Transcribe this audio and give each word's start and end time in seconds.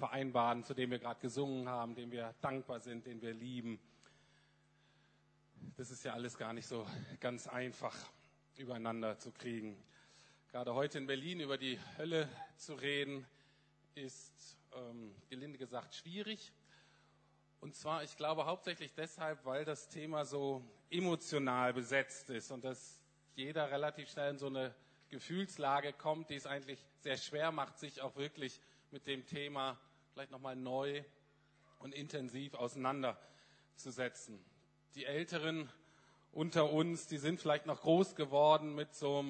vereinbaren, 0.00 0.64
zu 0.64 0.74
dem 0.74 0.90
wir 0.90 0.98
gerade 0.98 1.20
gesungen 1.20 1.68
haben, 1.68 1.94
dem 1.94 2.10
wir 2.10 2.34
dankbar 2.40 2.80
sind, 2.80 3.06
den 3.06 3.22
wir 3.22 3.32
lieben. 3.32 3.78
Das 5.76 5.90
ist 5.90 6.04
ja 6.04 6.14
alles 6.14 6.36
gar 6.36 6.52
nicht 6.52 6.66
so 6.66 6.86
ganz 7.20 7.46
einfach 7.46 7.94
übereinander 8.56 9.18
zu 9.18 9.30
kriegen. 9.30 9.76
Gerade 10.50 10.74
heute 10.74 10.98
in 10.98 11.06
Berlin 11.06 11.40
über 11.40 11.58
die 11.58 11.78
Hölle 11.98 12.28
zu 12.56 12.74
reden, 12.74 13.26
ist 13.94 14.56
ähm, 14.74 15.14
gelinde 15.28 15.58
gesagt 15.58 15.94
schwierig. 15.94 16.52
Und 17.60 17.74
zwar, 17.76 18.02
ich 18.02 18.16
glaube, 18.16 18.46
hauptsächlich 18.46 18.94
deshalb, 18.94 19.44
weil 19.44 19.66
das 19.66 19.88
Thema 19.88 20.24
so 20.24 20.64
emotional 20.90 21.74
besetzt 21.74 22.30
ist 22.30 22.50
und 22.50 22.64
dass 22.64 23.02
jeder 23.36 23.70
relativ 23.70 24.10
schnell 24.10 24.30
in 24.30 24.38
so 24.38 24.46
eine 24.46 24.74
Gefühlslage 25.10 25.92
kommt, 25.92 26.30
die 26.30 26.36
es 26.36 26.46
eigentlich 26.46 26.82
sehr 27.00 27.18
schwer 27.18 27.52
macht, 27.52 27.78
sich 27.78 28.00
auch 28.00 28.16
wirklich 28.16 28.60
mit 28.90 29.06
dem 29.06 29.26
Thema 29.26 29.78
vielleicht 30.12 30.30
nochmal 30.30 30.56
neu 30.56 31.02
und 31.78 31.94
intensiv 31.94 32.54
auseinanderzusetzen. 32.54 34.44
Die 34.94 35.04
Älteren 35.04 35.70
unter 36.32 36.72
uns, 36.72 37.06
die 37.06 37.18
sind 37.18 37.40
vielleicht 37.40 37.66
noch 37.66 37.80
groß 37.80 38.14
geworden 38.14 38.74
mit 38.74 38.94
so, 38.94 39.24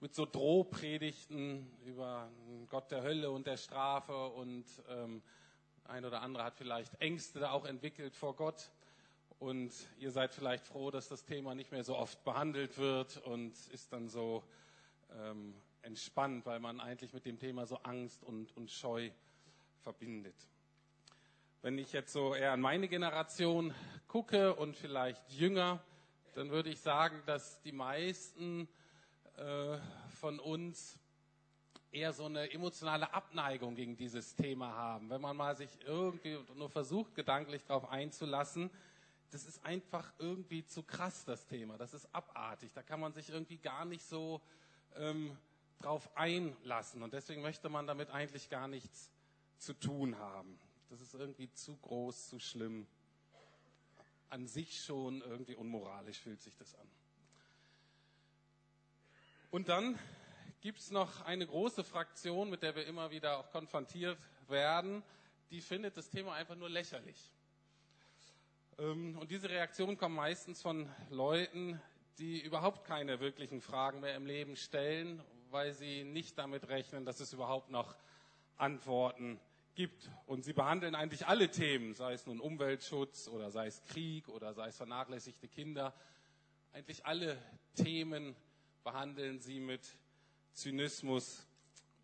mit 0.00 0.14
so 0.14 0.26
Drohpredigten 0.26 1.70
über 1.84 2.30
Gott 2.68 2.90
der 2.90 3.02
Hölle 3.02 3.30
und 3.30 3.46
der 3.46 3.56
Strafe 3.56 4.28
und 4.28 4.64
ähm, 4.88 5.22
ein 5.84 6.04
oder 6.04 6.22
andere 6.22 6.44
hat 6.44 6.56
vielleicht 6.56 7.00
Ängste 7.00 7.40
da 7.40 7.50
auch 7.50 7.64
entwickelt 7.64 8.14
vor 8.14 8.34
Gott. 8.36 8.70
Und 9.38 9.72
ihr 9.98 10.10
seid 10.10 10.32
vielleicht 10.32 10.66
froh, 10.66 10.90
dass 10.90 11.08
das 11.08 11.24
Thema 11.24 11.54
nicht 11.54 11.72
mehr 11.72 11.84
so 11.84 11.96
oft 11.96 12.22
behandelt 12.24 12.78
wird 12.78 13.18
und 13.18 13.52
ist 13.68 13.92
dann 13.92 14.08
so 14.08 14.42
ähm, 15.12 15.54
entspannt, 15.82 16.46
weil 16.46 16.60
man 16.60 16.80
eigentlich 16.80 17.12
mit 17.12 17.26
dem 17.26 17.38
Thema 17.38 17.66
so 17.66 17.76
Angst 17.78 18.24
und, 18.24 18.56
und 18.56 18.70
Scheu 18.70 19.10
verbindet. 19.84 20.34
Wenn 21.60 21.78
ich 21.78 21.92
jetzt 21.92 22.12
so 22.12 22.34
eher 22.34 22.52
an 22.52 22.60
meine 22.60 22.88
Generation 22.88 23.74
gucke 24.08 24.54
und 24.54 24.76
vielleicht 24.76 25.30
jünger, 25.30 25.84
dann 26.34 26.50
würde 26.50 26.70
ich 26.70 26.80
sagen, 26.80 27.22
dass 27.26 27.60
die 27.60 27.72
meisten 27.72 28.66
äh, 29.36 29.76
von 30.20 30.40
uns 30.40 30.98
eher 31.92 32.12
so 32.12 32.24
eine 32.24 32.50
emotionale 32.50 33.12
Abneigung 33.12 33.74
gegen 33.76 33.96
dieses 33.96 34.34
Thema 34.34 34.72
haben. 34.74 35.10
Wenn 35.10 35.20
man 35.20 35.36
mal 35.36 35.56
sich 35.56 35.70
irgendwie 35.84 36.38
nur 36.56 36.70
versucht, 36.70 37.14
gedanklich 37.14 37.62
darauf 37.64 37.88
einzulassen, 37.90 38.70
das 39.30 39.44
ist 39.44 39.64
einfach 39.64 40.12
irgendwie 40.18 40.64
zu 40.66 40.82
krass, 40.82 41.24
das 41.24 41.46
Thema. 41.46 41.76
Das 41.76 41.92
ist 41.92 42.12
abartig. 42.14 42.72
Da 42.72 42.82
kann 42.82 43.00
man 43.00 43.12
sich 43.12 43.30
irgendwie 43.30 43.58
gar 43.58 43.84
nicht 43.84 44.04
so 44.04 44.40
ähm, 44.96 45.36
drauf 45.80 46.08
einlassen. 46.16 47.02
Und 47.02 47.12
deswegen 47.12 47.42
möchte 47.42 47.68
man 47.68 47.86
damit 47.86 48.10
eigentlich 48.10 48.48
gar 48.48 48.66
nichts 48.66 49.10
zu 49.58 49.74
tun 49.74 50.18
haben. 50.18 50.58
Das 50.90 51.00
ist 51.00 51.14
irgendwie 51.14 51.50
zu 51.52 51.76
groß, 51.76 52.28
zu 52.28 52.38
schlimm. 52.38 52.86
An 54.30 54.46
sich 54.46 54.82
schon 54.82 55.20
irgendwie 55.22 55.54
unmoralisch 55.54 56.20
fühlt 56.20 56.40
sich 56.42 56.56
das 56.56 56.74
an. 56.74 56.88
Und 59.50 59.68
dann 59.68 59.98
gibt 60.60 60.80
es 60.80 60.90
noch 60.90 61.20
eine 61.22 61.46
große 61.46 61.84
Fraktion, 61.84 62.50
mit 62.50 62.62
der 62.62 62.74
wir 62.74 62.86
immer 62.86 63.10
wieder 63.10 63.38
auch 63.38 63.50
konfrontiert 63.50 64.18
werden, 64.48 65.02
die 65.50 65.60
findet 65.60 65.96
das 65.96 66.10
Thema 66.10 66.34
einfach 66.34 66.56
nur 66.56 66.68
lächerlich. 66.68 67.30
Ähm, 68.78 69.16
und 69.18 69.30
diese 69.30 69.48
Reaktionen 69.48 69.96
kommen 69.96 70.16
meistens 70.16 70.62
von 70.62 70.90
Leuten, 71.10 71.80
die 72.18 72.40
überhaupt 72.40 72.84
keine 72.84 73.20
wirklichen 73.20 73.60
Fragen 73.60 74.00
mehr 74.00 74.16
im 74.16 74.26
Leben 74.26 74.56
stellen, 74.56 75.22
weil 75.50 75.72
sie 75.72 76.04
nicht 76.04 76.38
damit 76.38 76.68
rechnen, 76.68 77.04
dass 77.04 77.20
es 77.20 77.32
überhaupt 77.32 77.70
noch 77.70 77.94
Antworten 78.56 79.40
gibt. 79.74 80.10
Und 80.26 80.44
sie 80.44 80.52
behandeln 80.52 80.94
eigentlich 80.94 81.26
alle 81.26 81.50
Themen, 81.50 81.94
sei 81.94 82.12
es 82.12 82.26
nun 82.26 82.40
Umweltschutz 82.40 83.28
oder 83.28 83.50
sei 83.50 83.66
es 83.66 83.82
Krieg 83.84 84.28
oder 84.28 84.54
sei 84.54 84.68
es 84.68 84.76
vernachlässigte 84.76 85.48
Kinder. 85.48 85.94
Eigentlich 86.72 87.06
alle 87.06 87.36
Themen 87.74 88.36
behandeln 88.82 89.40
sie 89.40 89.60
mit 89.60 89.96
Zynismus 90.52 91.46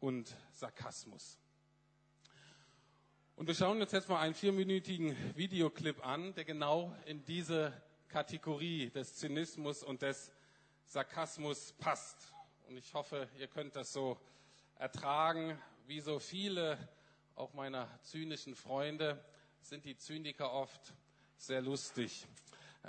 und 0.00 0.34
Sarkasmus. 0.52 1.38
Und 3.36 3.46
wir 3.46 3.54
schauen 3.54 3.80
uns 3.80 3.92
jetzt 3.92 4.08
mal 4.08 4.20
einen 4.20 4.34
vierminütigen 4.34 5.16
Videoclip 5.36 6.04
an, 6.04 6.34
der 6.34 6.44
genau 6.44 6.94
in 7.06 7.24
diese 7.24 7.72
Kategorie 8.08 8.90
des 8.90 9.16
Zynismus 9.16 9.82
und 9.82 10.02
des 10.02 10.30
Sarkasmus 10.84 11.72
passt. 11.78 12.34
Und 12.68 12.76
ich 12.76 12.92
hoffe, 12.92 13.28
ihr 13.38 13.46
könnt 13.46 13.76
das 13.76 13.92
so 13.92 14.18
ertragen. 14.76 15.58
Wie 15.90 15.98
so 15.98 16.20
viele, 16.20 16.78
auch 17.34 17.52
meiner 17.52 17.88
zynischen 18.02 18.54
Freunde, 18.54 19.20
sind 19.60 19.84
die 19.84 19.96
Zyniker 19.96 20.52
oft 20.52 20.94
sehr 21.36 21.60
lustig. 21.60 22.28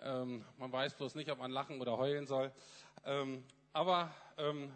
Ähm, 0.04 0.46
man 0.60 0.72
weiß 0.72 0.94
bloß 0.98 1.16
nicht, 1.16 1.32
ob 1.32 1.40
man 1.40 1.50
lachen 1.50 1.82
oder 1.82 1.98
heulen 1.98 2.28
soll. 2.28 2.52
Ähm, 3.04 3.44
aber 3.74 4.14
ähm, 4.38 4.72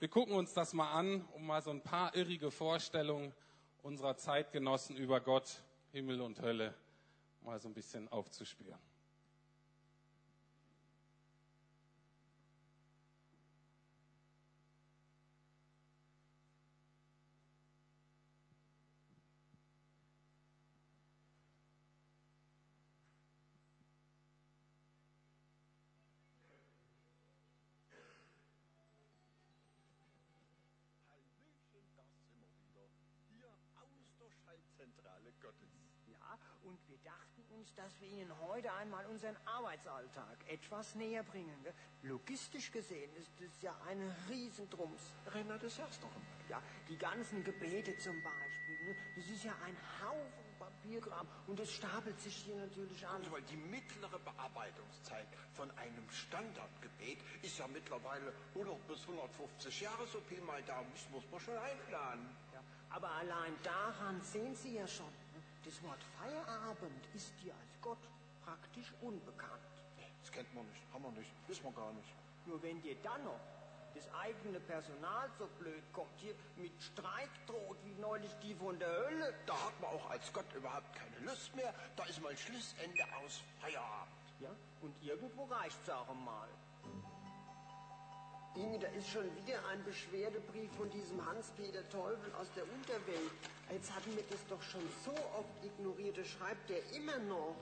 wir 0.00 0.08
gucken 0.08 0.34
uns 0.34 0.52
das 0.54 0.72
mal 0.72 0.90
an, 0.90 1.24
um 1.34 1.46
mal 1.46 1.62
so 1.62 1.70
ein 1.70 1.80
paar 1.80 2.16
irrige 2.16 2.50
Vorstellungen 2.50 3.32
unserer 3.82 4.16
Zeitgenossen 4.16 4.96
über 4.96 5.20
Gott, 5.20 5.62
Himmel 5.92 6.20
und 6.20 6.42
Hölle 6.42 6.74
mal 7.42 7.60
so 7.60 7.68
ein 7.68 7.74
bisschen 7.74 8.08
aufzuspüren. 8.08 8.87
Uns, 37.58 37.74
dass 37.74 38.00
wir 38.00 38.08
Ihnen 38.08 38.32
heute 38.48 38.72
einmal 38.74 39.04
unseren 39.06 39.36
Arbeitsalltag 39.44 40.36
etwas 40.46 40.94
näher 40.94 41.22
bringen. 41.22 41.56
Gell? 41.62 41.74
Logistisch 42.02 42.70
gesehen 42.70 43.10
ist 43.16 43.30
das 43.40 43.62
ja 43.62 43.74
ein 43.88 44.00
Riesentrums. 44.28 45.00
Renate, 45.34 45.68
sag's 45.68 45.98
doch 46.00 46.10
mal. 46.10 46.22
Ja, 46.48 46.62
die 46.88 46.96
ganzen 46.96 47.42
Gebete 47.42 47.96
zum 47.98 48.22
Beispiel. 48.22 48.84
Ne? 48.86 48.96
Das 49.16 49.26
ist 49.26 49.44
ja 49.44 49.54
ein 49.64 49.76
Haufen 50.02 50.48
Papierkram 50.58 51.26
und 51.46 51.58
das 51.58 51.70
stapelt 51.70 52.20
sich 52.20 52.34
hier 52.34 52.56
natürlich 52.56 53.06
an. 53.06 53.16
Also, 53.16 53.32
weil 53.32 53.42
die 53.42 53.56
mittlere 53.56 54.18
Bearbeitungszeit 54.18 55.26
von 55.54 55.70
einem 55.72 56.08
Standardgebet 56.10 57.18
ist 57.42 57.58
ja 57.58 57.66
mittlerweile 57.68 58.32
100 58.54 58.86
bis 58.86 59.00
150 59.02 59.80
Jahre, 59.80 60.06
so 60.06 60.20
viel 60.20 60.40
mal 60.42 60.62
da 60.64 60.82
muss, 60.82 61.08
muss 61.10 61.30
man 61.30 61.40
schon 61.40 61.56
einplanen. 61.56 62.28
Ja, 62.52 62.60
aber 62.90 63.10
allein 63.10 63.54
daran 63.62 64.20
sehen 64.22 64.54
Sie 64.54 64.74
ja 64.74 64.86
schon? 64.86 65.12
Das 65.68 65.82
Wort 65.82 66.02
Feierabend 66.18 67.04
ist 67.14 67.34
dir 67.42 67.52
als 67.52 67.80
Gott 67.82 67.98
praktisch 68.42 68.90
unbekannt. 69.02 69.52
Nee, 69.98 70.10
das 70.22 70.32
kennt 70.32 70.52
man 70.54 70.66
nicht, 70.66 70.80
haben 70.94 71.04
wir 71.04 71.10
nicht, 71.10 71.30
wissen 71.46 71.64
wir 71.64 71.72
gar 71.72 71.92
nicht. 71.92 72.08
Nur 72.46 72.62
wenn 72.62 72.80
dir 72.80 72.96
dann 73.02 73.22
noch 73.24 73.38
das 73.94 74.08
eigene 74.14 74.60
Personal 74.60 75.28
so 75.38 75.46
blöd 75.58 75.82
kommt, 75.92 76.16
hier 76.16 76.34
mit 76.56 76.72
Streik 76.80 77.28
droht, 77.46 77.76
wie 77.84 77.92
neulich 78.00 78.32
die 78.42 78.54
von 78.54 78.78
der 78.78 78.88
Hölle. 78.88 79.34
Da 79.44 79.52
hat 79.52 79.78
man 79.82 79.90
auch 79.90 80.08
als 80.08 80.32
Gott 80.32 80.50
überhaupt 80.54 80.90
keine 80.94 81.18
Lust 81.26 81.54
mehr. 81.54 81.74
Da 81.96 82.04
ist 82.04 82.22
mal 82.22 82.34
Schlussende 82.34 83.04
aus 83.22 83.42
Feierabend. 83.60 84.14
Ja, 84.40 84.50
und 84.80 84.94
irgendwo 85.02 85.44
reicht's 85.44 85.90
auch 85.90 86.14
mal. 86.14 86.48
Inge, 88.58 88.78
da 88.80 88.88
ist 88.88 89.08
schon 89.08 89.24
wieder 89.36 89.64
ein 89.70 89.84
Beschwerdebrief 89.84 90.70
von 90.76 90.90
diesem 90.90 91.24
Hans-Peter 91.24 91.88
Teufel 91.90 92.32
aus 92.34 92.48
der 92.56 92.64
Unterwelt. 92.64 93.30
Jetzt 93.70 93.94
hatten 93.94 94.16
wir 94.16 94.24
das 94.28 94.44
doch 94.48 94.60
schon 94.62 94.82
so 95.04 95.14
oft 95.38 95.64
ignoriert. 95.64 96.18
Das 96.18 96.26
schreibt 96.26 96.68
er 96.68 96.82
immer 96.92 97.18
noch. 97.18 97.54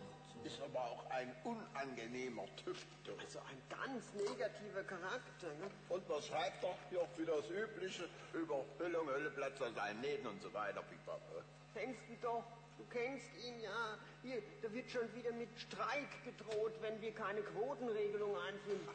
Ist 0.43 0.61
aber 0.63 0.81
auch 0.81 1.11
ein 1.11 1.35
unangenehmer 1.45 2.47
Tüftel. 2.57 3.15
Also 3.21 3.41
ein 3.41 3.61
ganz 3.69 4.15
negativer 4.15 4.85
Charakter. 4.85 5.49
Ne? 5.61 5.69
Und 5.91 6.09
was 6.09 6.29
schreibt 6.29 6.65
er? 6.65 6.75
Ja, 6.91 7.01
auch 7.01 7.19
wieder 7.19 7.37
das 7.37 7.51
Übliche 7.51 8.09
über 8.33 8.65
Hüllung, 8.79 9.09
Hülleplätze, 9.09 9.71
seinen 9.75 10.01
Nähten 10.01 10.27
und 10.29 10.41
so 10.41 10.53
weiter. 10.55 10.83
Pipapo. 10.83 11.43
Denkst 11.75 12.01
du 12.09 12.17
doch, 12.23 12.45
du 12.79 12.85
kennst 12.89 13.37
ihn 13.45 13.61
ja. 13.61 13.99
Hier, 14.23 14.43
da 14.63 14.73
wird 14.73 14.91
schon 14.91 15.13
wieder 15.15 15.33
mit 15.33 15.49
Streik 15.59 16.09
gedroht, 16.25 16.73
wenn 16.81 16.99
wir 17.03 17.13
keine 17.13 17.43
Quotenregelung 17.43 18.35
einführen. 18.49 18.89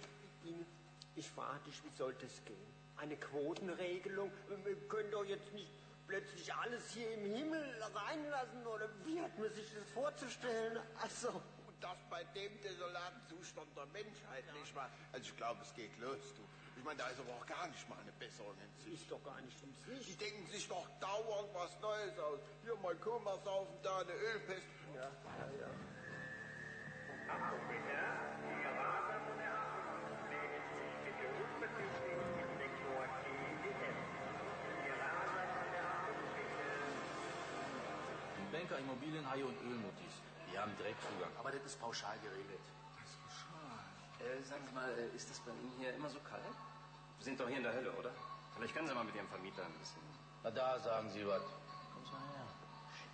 Ich 1.21 1.29
frage 1.29 1.59
dich, 1.67 1.83
wie 1.83 1.95
soll 1.95 2.15
das 2.15 2.43
gehen? 2.45 2.73
Eine 2.97 3.15
Quotenregelung? 3.15 4.31
Wir 4.63 4.75
können 4.89 5.11
doch 5.11 5.23
jetzt 5.23 5.53
nicht 5.53 5.69
plötzlich 6.07 6.51
alles 6.51 6.81
hier 6.89 7.13
im 7.13 7.25
Himmel 7.35 7.63
reinlassen 7.93 8.65
oder 8.65 8.89
wie 9.05 9.21
hat 9.21 9.37
man 9.37 9.53
sich 9.53 9.71
das 9.71 9.87
vorzustellen? 9.93 10.79
Also, 10.99 11.29
Und 11.29 11.77
das 11.79 11.95
bei 12.09 12.23
dem 12.33 12.59
desolaten 12.61 13.21
Zustand 13.29 13.67
der 13.77 13.85
Menschheit 13.93 14.43
nicht 14.59 14.73
mal. 14.75 14.89
Also 15.13 15.25
ich 15.29 15.37
glaube, 15.37 15.61
es 15.61 15.71
geht 15.75 15.95
los, 15.99 16.17
du. 16.35 16.41
Ich 16.75 16.83
meine, 16.83 16.97
da 16.97 17.07
ist 17.09 17.19
aber 17.19 17.33
auch 17.37 17.45
gar 17.45 17.67
nicht 17.67 17.87
mal 17.87 17.99
eine 17.99 18.13
Besserung 18.13 18.55
in 18.57 18.83
Sicht. 18.83 19.03
Ist 19.03 19.11
doch 19.11 19.23
gar 19.23 19.39
nicht 19.41 19.55
Die 19.61 20.03
Sicht. 20.03 20.19
denken 20.19 20.47
sich 20.47 20.67
doch 20.67 20.87
dauernd 20.99 21.53
was 21.53 21.79
Neues 21.81 22.17
aus. 22.17 22.39
Hier 22.63 22.75
mal 22.77 22.95
Komasaufen, 22.95 23.75
da 23.83 23.99
eine 23.99 24.11
Ölpest. 24.13 24.65
Ja, 24.95 25.01
ja, 25.01 25.11
ja. 25.61 25.69
Banker, 38.71 38.79
Immobilienhaie 38.79 39.43
und 39.43 39.57
Ölmuttis. 39.61 40.15
Die 40.51 40.57
haben 40.57 40.71
Direktzugang. 40.77 41.31
Aber 41.37 41.51
das 41.51 41.63
ist 41.63 41.79
pauschal 41.79 42.17
geregelt. 42.19 42.65
Äh, 44.19 44.41
sagen 44.43 44.63
Sie 44.67 44.73
mal, 44.73 44.89
äh, 44.97 45.15
ist 45.15 45.29
das 45.29 45.39
bei 45.39 45.51
Ihnen 45.51 45.73
hier 45.79 45.93
immer 45.93 46.09
so 46.09 46.19
kalt? 46.19 46.43
Wir 47.17 47.25
sind 47.25 47.39
doch 47.39 47.47
hier 47.47 47.57
in 47.57 47.63
der 47.63 47.73
Hölle, 47.73 47.91
oder? 47.93 48.11
Vielleicht 48.55 48.75
können 48.75 48.87
Sie 48.87 48.93
mal 48.93 49.03
mit 49.03 49.15
Ihrem 49.15 49.27
Vermieter 49.27 49.65
ein 49.65 49.73
bisschen. 49.79 50.01
Na 50.43 50.51
da 50.51 50.79
sagen 50.79 51.09
Sie 51.11 51.25
was. 51.27 51.41
Komm 51.93 52.03
mal 52.11 52.21
her. 52.35 52.45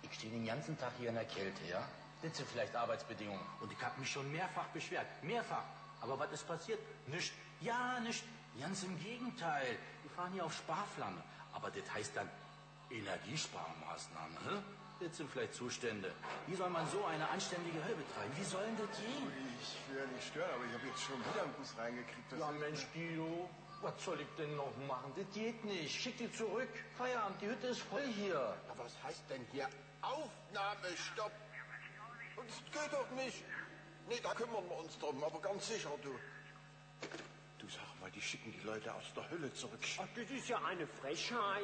Ich 0.02 0.14
stehe 0.14 0.32
den 0.32 0.46
ganzen 0.46 0.78
Tag 0.78 0.92
hier 0.98 1.08
in 1.08 1.14
der 1.14 1.24
Kälte, 1.24 1.64
ja? 1.64 1.82
Das 2.22 2.36
sind 2.36 2.48
vielleicht 2.48 2.76
Arbeitsbedingungen. 2.76 3.44
Und 3.60 3.72
ich 3.72 3.82
habe 3.82 3.98
mich 3.98 4.10
schon 4.10 4.30
mehrfach 4.30 4.66
beschwert. 4.68 5.06
Mehrfach. 5.22 5.64
Aber 6.00 6.18
was 6.18 6.30
ist 6.32 6.46
passiert? 6.46 6.80
Nicht. 7.06 7.32
Ja, 7.60 7.98
nicht. 8.00 8.24
Ganz 8.60 8.82
im 8.82 8.98
Gegenteil. 8.98 9.78
Wir 10.02 10.10
fahren 10.10 10.32
hier 10.32 10.44
auf 10.44 10.52
Sparflamme. 10.52 11.22
Aber 11.52 11.70
das 11.70 11.92
heißt 11.92 12.16
dann 12.16 12.28
Energiesparmaßnahmen. 12.90 14.36
Hä? 14.48 14.62
Das 15.00 15.16
sind 15.16 15.30
vielleicht 15.30 15.54
Zustände. 15.54 16.12
Wie 16.48 16.56
soll 16.56 16.70
man 16.70 16.84
so 16.90 17.04
eine 17.04 17.28
anständige 17.28 17.82
Hölle 17.84 17.94
betreiben? 17.94 18.32
Wie 18.36 18.42
soll 18.42 18.64
denn 18.64 18.76
das 18.78 18.98
gehen? 18.98 19.30
Ich 19.60 19.94
will 19.94 20.02
ja 20.02 20.06
nicht 20.10 20.26
stören, 20.26 20.50
aber 20.54 20.64
ich 20.64 20.72
habe 20.74 20.86
jetzt 20.88 21.02
schon 21.02 21.20
wieder 21.20 21.42
einen 21.44 21.52
Bus 21.52 21.74
reingekriegt. 21.78 22.32
Das 22.32 22.38
Ja, 22.40 22.50
Mensch, 22.50 22.86
Guido, 22.92 23.48
was 23.80 24.04
soll 24.04 24.20
ich 24.20 24.26
denn 24.36 24.56
noch 24.56 24.72
machen? 24.88 25.12
Das 25.14 25.26
geht 25.32 25.64
nicht. 25.64 25.94
Schick 26.00 26.18
die 26.18 26.30
zurück. 26.32 26.68
Feierabend, 26.96 27.40
die 27.40 27.46
Hütte 27.46 27.68
ist 27.68 27.82
voll 27.82 28.06
hier. 28.06 28.34
Ja, 28.34 28.74
was 28.76 28.92
heißt 29.04 29.22
denn 29.30 29.46
hier 29.52 29.68
Aufnahmestopp? 30.02 31.32
Und 32.36 32.48
es 32.48 32.56
geht 32.72 32.92
doch 32.92 33.10
nicht. 33.12 33.44
Nee, 34.08 34.18
da 34.20 34.34
kümmern 34.34 34.68
wir 34.68 34.78
uns 34.78 34.98
drum, 34.98 35.22
aber 35.22 35.40
ganz 35.40 35.68
sicher, 35.68 35.90
du. 36.02 36.10
Mal, 38.08 38.14
die 38.14 38.22
schicken 38.22 38.50
die 38.52 38.66
Leute 38.66 38.94
aus 38.94 39.12
der 39.14 39.28
Hölle 39.30 39.52
zurück. 39.52 39.80
Ach, 39.98 40.06
das 40.16 40.30
ist 40.30 40.48
ja 40.48 40.58
eine 40.64 40.86
Frechheit. 40.86 41.60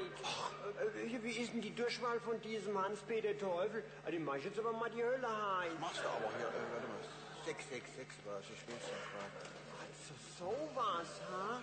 Äh, 0.98 1.06
äh, 1.06 1.22
wie 1.22 1.30
ist 1.30 1.54
denn 1.54 1.62
die 1.62 1.74
Durchwahl 1.74 2.20
von 2.20 2.38
diesem 2.42 2.76
Hans-Peter 2.78 3.36
Teufel? 3.38 3.82
Ah, 4.04 4.10
Die 4.10 4.18
mach 4.18 4.34
ich 4.34 4.44
jetzt 4.44 4.58
aber 4.58 4.72
mal 4.74 4.90
die 4.90 5.02
Hölle 5.02 5.26
heim. 5.26 5.72
Machst 5.80 6.02
du 6.04 6.08
aber 6.08 6.30
hier, 6.36 6.48
äh, 6.48 6.72
warte 6.72 6.86
mal, 6.86 7.00
666 7.46 8.26
war 8.26 8.38
es, 8.40 8.44
ich 8.44 8.68
will's 8.68 8.76
nicht 8.76 9.06
fragen. 9.08 9.32
Also 9.80 10.68
sowas, 10.76 11.22
ha? 11.30 11.62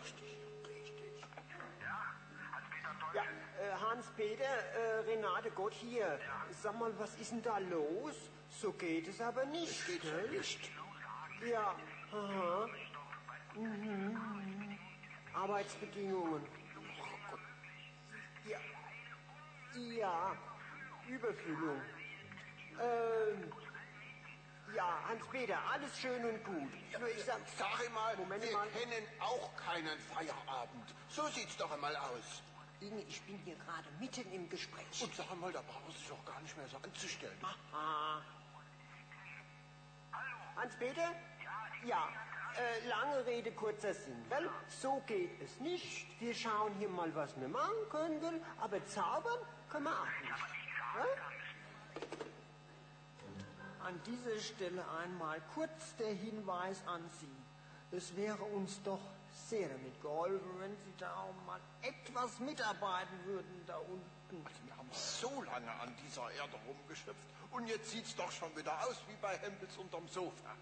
Ja, 3.13 3.21
äh, 3.23 3.71
Hans-Peter, 3.79 4.43
äh, 4.43 4.99
Renate 5.11 5.51
Gott 5.51 5.73
hier. 5.73 6.17
Sag 6.63 6.79
mal, 6.79 6.91
was 6.97 7.13
ist 7.19 7.31
denn 7.31 7.43
da 7.43 7.59
los? 7.59 8.15
So 8.49 8.71
geht 8.73 9.07
es 9.07 9.21
aber 9.21 9.45
nicht. 9.45 9.69
Es 9.69 9.85
geht 9.85 10.01
gell? 10.01 10.29
nicht. 10.31 10.71
Ja, 11.47 11.75
aha. 12.11 12.67
Mhm. 13.55 14.60
Arbeitsbedingungen. 15.33 16.45
Ja, 18.45 18.57
ja, 19.79 20.35
Überfüllung. 21.07 21.81
Ähm, 22.79 23.51
ja, 24.75 24.99
Hans-Peter, 25.07 25.57
alles 25.71 25.99
schön 25.99 26.23
und 26.25 26.43
gut. 26.43 26.99
Nur 26.99 27.09
ich 27.09 27.23
sag, 27.23 27.39
Sag 27.57 27.93
mal, 27.93 28.15
Moment 28.17 28.43
wir 28.43 28.51
mal. 28.53 28.67
kennen 28.69 29.05
auch 29.19 29.55
keinen 29.57 29.99
Feierabend. 29.99 30.95
So 31.09 31.27
sieht's 31.27 31.57
doch 31.57 31.71
einmal 31.71 31.95
aus. 31.95 32.41
Inge, 32.79 33.01
ich 33.01 33.21
bin 33.23 33.37
hier 33.39 33.55
gerade 33.57 33.87
mitten 33.99 34.31
im 34.31 34.49
Gespräch. 34.49 35.03
Und 35.03 35.13
sag 35.13 35.33
mal, 35.39 35.51
da 35.51 35.61
brauchen 35.61 35.91
Sie 35.91 35.97
sich 35.99 36.07
doch 36.07 36.25
gar 36.25 36.41
nicht 36.41 36.55
mehr 36.57 36.67
so 36.67 36.77
anzustellen. 36.77 37.37
Ah. 37.73 38.21
Hans-Peter? 40.55 41.15
Ja. 41.85 42.09
Äh, 42.57 42.87
lange 42.87 43.25
Rede, 43.25 43.51
kurzer 43.51 43.93
Sinn. 43.93 44.25
Well, 44.29 44.49
so 44.67 45.01
geht 45.07 45.41
es 45.41 45.59
nicht. 45.59 46.07
Wir 46.19 46.33
schauen 46.33 46.73
hier 46.79 46.89
mal, 46.89 47.13
was 47.15 47.39
wir 47.39 47.47
machen 47.47 47.89
können, 47.89 48.41
aber 48.59 48.85
zaubern 48.87 49.39
können 49.69 49.85
wir 49.85 49.91
auch 49.91 50.05
nicht. 50.21 50.31
Ja? 50.95 51.05
An 53.85 53.99
dieser 54.05 54.39
Stelle 54.39 54.83
einmal 55.03 55.41
kurz 55.55 55.95
der 55.97 56.13
Hinweis 56.13 56.85
an 56.85 57.01
Sie. 57.19 57.95
Es 57.95 58.15
wäre 58.15 58.43
uns 58.43 58.81
doch 58.83 59.01
sehr 59.49 59.69
damit 59.69 60.01
geholfen, 60.01 60.59
wenn 60.59 60.75
Sie 60.77 60.93
da 60.97 61.13
auch 61.15 61.45
mal 61.45 61.59
etwas 61.81 62.39
mitarbeiten 62.39 63.25
würden 63.25 63.63
da 63.65 63.77
unten. 63.77 64.45
Also 64.45 64.65
wir 64.65 64.77
haben 64.77 64.89
so 64.91 65.41
lange 65.43 65.71
an 65.71 65.93
dieser 66.05 66.29
Erde 66.31 66.57
rumgeschöpft 66.67 67.25
und 67.51 67.67
jetzt 67.67 67.89
sieht's 67.91 68.15
doch 68.15 68.31
schon 68.31 68.55
wieder 68.55 68.73
aus 68.85 68.97
wie 69.07 69.15
bei 69.21 69.37
Hempels 69.37 69.75
unterm 69.77 70.07
Sofa. 70.07 70.55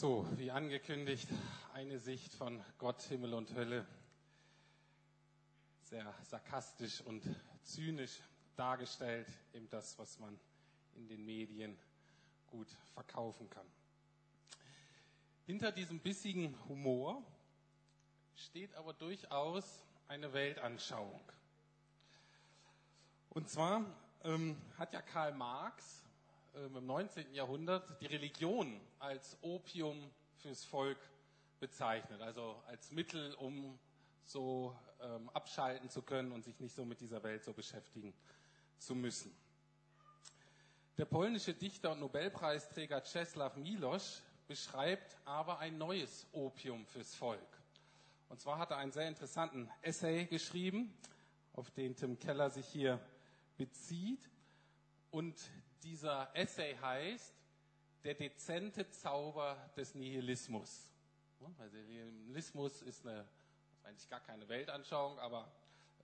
So, 0.00 0.26
wie 0.38 0.50
angekündigt, 0.50 1.28
eine 1.74 1.98
Sicht 1.98 2.32
von 2.32 2.64
Gott, 2.78 3.02
Himmel 3.02 3.34
und 3.34 3.54
Hölle. 3.54 3.86
Sehr 5.82 6.14
sarkastisch 6.22 7.02
und 7.02 7.22
zynisch 7.64 8.18
dargestellt, 8.56 9.28
eben 9.52 9.68
das, 9.68 9.98
was 9.98 10.18
man 10.18 10.40
in 10.94 11.06
den 11.06 11.26
Medien 11.26 11.76
gut 12.46 12.68
verkaufen 12.94 13.50
kann. 13.50 13.66
Hinter 15.44 15.70
diesem 15.70 16.00
bissigen 16.00 16.56
Humor 16.66 17.22
steht 18.36 18.74
aber 18.76 18.94
durchaus 18.94 19.84
eine 20.08 20.32
Weltanschauung. 20.32 21.20
Und 23.28 23.50
zwar 23.50 23.84
ähm, 24.24 24.56
hat 24.78 24.94
ja 24.94 25.02
Karl 25.02 25.34
Marx 25.34 26.06
im 26.54 26.86
19. 26.86 27.34
Jahrhundert 27.34 28.00
die 28.00 28.06
Religion 28.06 28.80
als 28.98 29.36
Opium 29.42 30.10
fürs 30.36 30.64
Volk 30.64 30.98
bezeichnet, 31.60 32.20
also 32.20 32.62
als 32.66 32.90
Mittel, 32.90 33.34
um 33.34 33.78
so 34.24 34.76
ähm, 35.02 35.28
abschalten 35.30 35.88
zu 35.88 36.02
können 36.02 36.32
und 36.32 36.44
sich 36.44 36.58
nicht 36.60 36.74
so 36.74 36.84
mit 36.84 37.00
dieser 37.00 37.22
Welt 37.22 37.44
so 37.44 37.52
beschäftigen 37.52 38.14
zu 38.78 38.94
müssen. 38.94 39.34
Der 40.98 41.04
polnische 41.04 41.54
Dichter 41.54 41.92
und 41.92 42.00
Nobelpreisträger 42.00 42.98
Czesław 42.98 43.56
Milosz 43.56 44.22
beschreibt 44.48 45.16
aber 45.24 45.58
ein 45.58 45.78
neues 45.78 46.26
Opium 46.32 46.84
fürs 46.86 47.14
Volk. 47.14 47.40
Und 48.28 48.40
zwar 48.40 48.58
hat 48.58 48.70
er 48.70 48.78
einen 48.78 48.92
sehr 48.92 49.08
interessanten 49.08 49.70
Essay 49.82 50.26
geschrieben, 50.26 50.92
auf 51.54 51.70
den 51.70 51.96
Tim 51.96 52.18
Keller 52.18 52.50
sich 52.50 52.66
hier 52.66 53.00
bezieht. 53.56 54.28
Und 55.10 55.36
dieser 55.82 56.30
Essay 56.34 56.76
heißt 56.80 57.34
Der 58.04 58.14
dezente 58.14 58.88
Zauber 58.90 59.56
des 59.76 59.94
Nihilismus. 59.94 60.90
Also 61.58 61.76
Nihilismus 61.76 62.82
ist, 62.82 63.06
eine, 63.06 63.26
eigentlich 63.84 64.08
gar 64.08 64.20
keine 64.20 64.48
Weltanschauung, 64.48 65.18
aber 65.18 65.50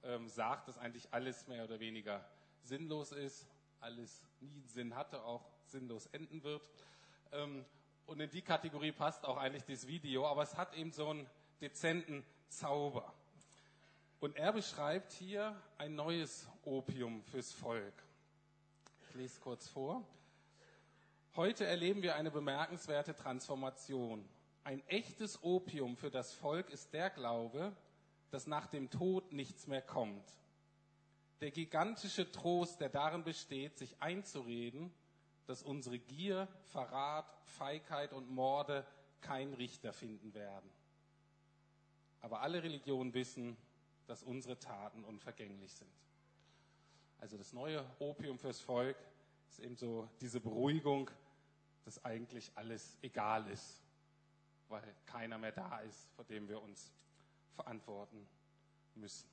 ähm, 0.03 0.29
sagt, 0.29 0.69
dass 0.69 0.79
eigentlich 0.79 1.09
alles 1.13 1.47
mehr 1.47 1.65
oder 1.65 1.81
weniger 1.81 2.25
sinnlos 2.63 3.13
ist, 3.13 3.47
alles 3.81 4.23
nie 4.41 4.63
Sinn 4.67 4.95
hatte, 4.95 5.23
auch 5.23 5.45
sinnlos 5.67 6.07
enden 6.07 6.43
wird. 6.43 6.63
Ähm, 7.33 7.65
und 8.07 8.21
in 8.21 8.31
die 8.31 8.43
Kategorie 8.43 8.93
passt 8.93 9.25
auch 9.25 9.37
eigentlich 9.37 9.65
das 9.65 9.87
Video, 9.87 10.27
aber 10.27 10.43
es 10.43 10.57
hat 10.57 10.75
eben 10.75 10.93
so 10.93 11.11
einen 11.11 11.29
dezenten 11.61 12.25
Zauber. 12.49 13.13
Und 14.21 14.37
er 14.37 14.53
beschreibt 14.53 15.13
hier 15.13 15.61
ein 15.79 15.95
neues 15.95 16.49
Opium 16.65 17.23
fürs 17.25 17.53
Volk. 17.53 18.06
Lese 19.17 19.41
kurz 19.41 19.67
vor. 19.69 20.05
Heute 21.37 21.65
erleben 21.65 22.03
wir 22.03 22.17
eine 22.17 22.31
bemerkenswerte 22.31 23.15
Transformation. 23.15 24.29
Ein 24.63 24.87
echtes 24.89 25.43
Opium 25.43 25.97
für 25.97 26.11
das 26.11 26.35
Volk 26.35 26.69
ist 26.69 26.93
der 26.93 27.09
Glaube, 27.09 27.75
dass 28.31 28.47
nach 28.47 28.67
dem 28.67 28.91
Tod 28.91 29.33
nichts 29.33 29.67
mehr 29.67 29.81
kommt. 29.81 30.29
Der 31.41 31.51
gigantische 31.51 32.31
Trost, 32.31 32.81
der 32.81 32.91
darin 32.91 33.25
besteht, 33.25 33.79
sich 33.79 34.01
einzureden, 34.03 34.93
dass 35.47 35.63
unsere 35.63 35.99
Gier, 35.99 36.47
Verrat, 36.65 37.27
Feigheit 37.45 38.13
und 38.13 38.31
Morde 38.31 38.87
keinen 39.23 39.55
Richter 39.55 39.95
finden 39.95 40.35
werden. 40.35 40.71
Aber 42.21 42.43
alle 42.43 42.63
Religionen 42.63 43.15
wissen, 43.15 43.57
dass 44.07 44.23
unsere 44.23 44.59
Taten 44.59 45.05
unvergänglich 45.05 45.73
sind. 45.73 45.91
Also 47.19 47.37
das 47.37 47.53
neue 47.53 47.85
Opium 47.99 48.39
fürs 48.39 48.61
Volk 48.61 48.97
ist 49.49 49.61
eben 49.61 49.77
so 49.77 50.09
diese 50.21 50.41
Beruhigung, 50.41 51.11
dass 51.85 52.05
eigentlich 52.05 52.51
alles 52.55 52.99
egal 53.03 53.49
ist, 53.49 53.83
weil 54.69 54.83
keiner 55.07 55.39
mehr 55.39 55.53
da 55.53 55.81
ist, 55.81 56.11
vor 56.15 56.25
dem 56.25 56.49
wir 56.49 56.61
uns 56.61 56.93
verantworten 57.55 58.27
müssen. 58.95 59.29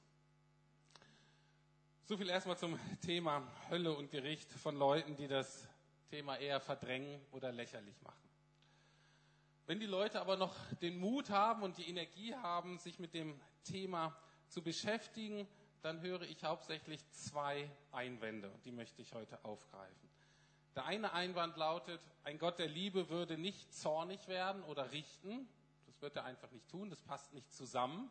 So 2.05 2.17
viel 2.17 2.29
erstmal 2.29 2.57
zum 2.57 2.77
Thema 3.01 3.47
Hölle 3.69 3.93
und 3.93 4.11
Gericht 4.11 4.51
von 4.51 4.75
Leuten, 4.75 5.15
die 5.15 5.27
das 5.27 5.67
Thema 6.09 6.37
eher 6.37 6.59
verdrängen 6.59 7.19
oder 7.31 7.51
lächerlich 7.51 7.99
machen. 8.01 8.29
Wenn 9.65 9.79
die 9.79 9.85
Leute 9.85 10.19
aber 10.19 10.35
noch 10.35 10.55
den 10.81 10.99
Mut 10.99 11.29
haben 11.29 11.63
und 11.63 11.77
die 11.77 11.87
Energie 11.87 12.35
haben, 12.35 12.77
sich 12.77 12.99
mit 12.99 13.13
dem 13.13 13.39
Thema 13.63 14.15
zu 14.49 14.61
beschäftigen, 14.61 15.47
dann 15.83 16.01
höre 16.01 16.21
ich 16.21 16.43
hauptsächlich 16.43 17.07
zwei 17.11 17.69
Einwände 17.91 18.49
und 18.49 18.65
die 18.65 18.71
möchte 18.71 19.01
ich 19.01 19.13
heute 19.13 19.43
aufgreifen. 19.43 20.09
Der 20.75 20.85
eine 20.85 21.13
Einwand 21.13 21.57
lautet, 21.57 21.99
ein 22.23 22.39
Gott 22.39 22.57
der 22.57 22.69
Liebe 22.69 23.09
würde 23.09 23.37
nicht 23.37 23.73
zornig 23.73 24.27
werden 24.27 24.63
oder 24.63 24.91
richten. 24.91 25.47
Das 25.85 26.01
wird 26.01 26.15
er 26.15 26.23
einfach 26.23 26.49
nicht 26.51 26.67
tun, 26.69 26.89
das 26.89 27.01
passt 27.01 27.33
nicht 27.33 27.51
zusammen. 27.51 28.09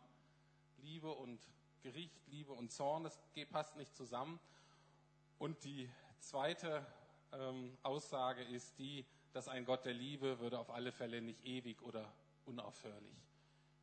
Liebe 0.77 1.11
und 1.11 1.41
Gericht, 1.81 2.21
Liebe 2.27 2.53
und 2.53 2.71
Zorn, 2.71 3.03
das 3.03 3.19
passt 3.49 3.75
nicht 3.75 3.93
zusammen. 3.95 4.39
Und 5.39 5.63
die 5.63 5.89
zweite 6.19 6.85
ähm, 7.33 7.75
Aussage 7.81 8.43
ist 8.43 8.77
die, 8.77 9.03
dass 9.33 9.47
ein 9.47 9.65
Gott 9.65 9.83
der 9.83 9.93
Liebe 9.93 10.39
würde 10.39 10.59
auf 10.59 10.69
alle 10.69 10.91
Fälle 10.91 11.21
nicht 11.21 11.43
ewig 11.43 11.81
oder 11.81 12.07
unaufhörlich 12.45 13.17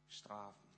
strafen. 0.09 0.69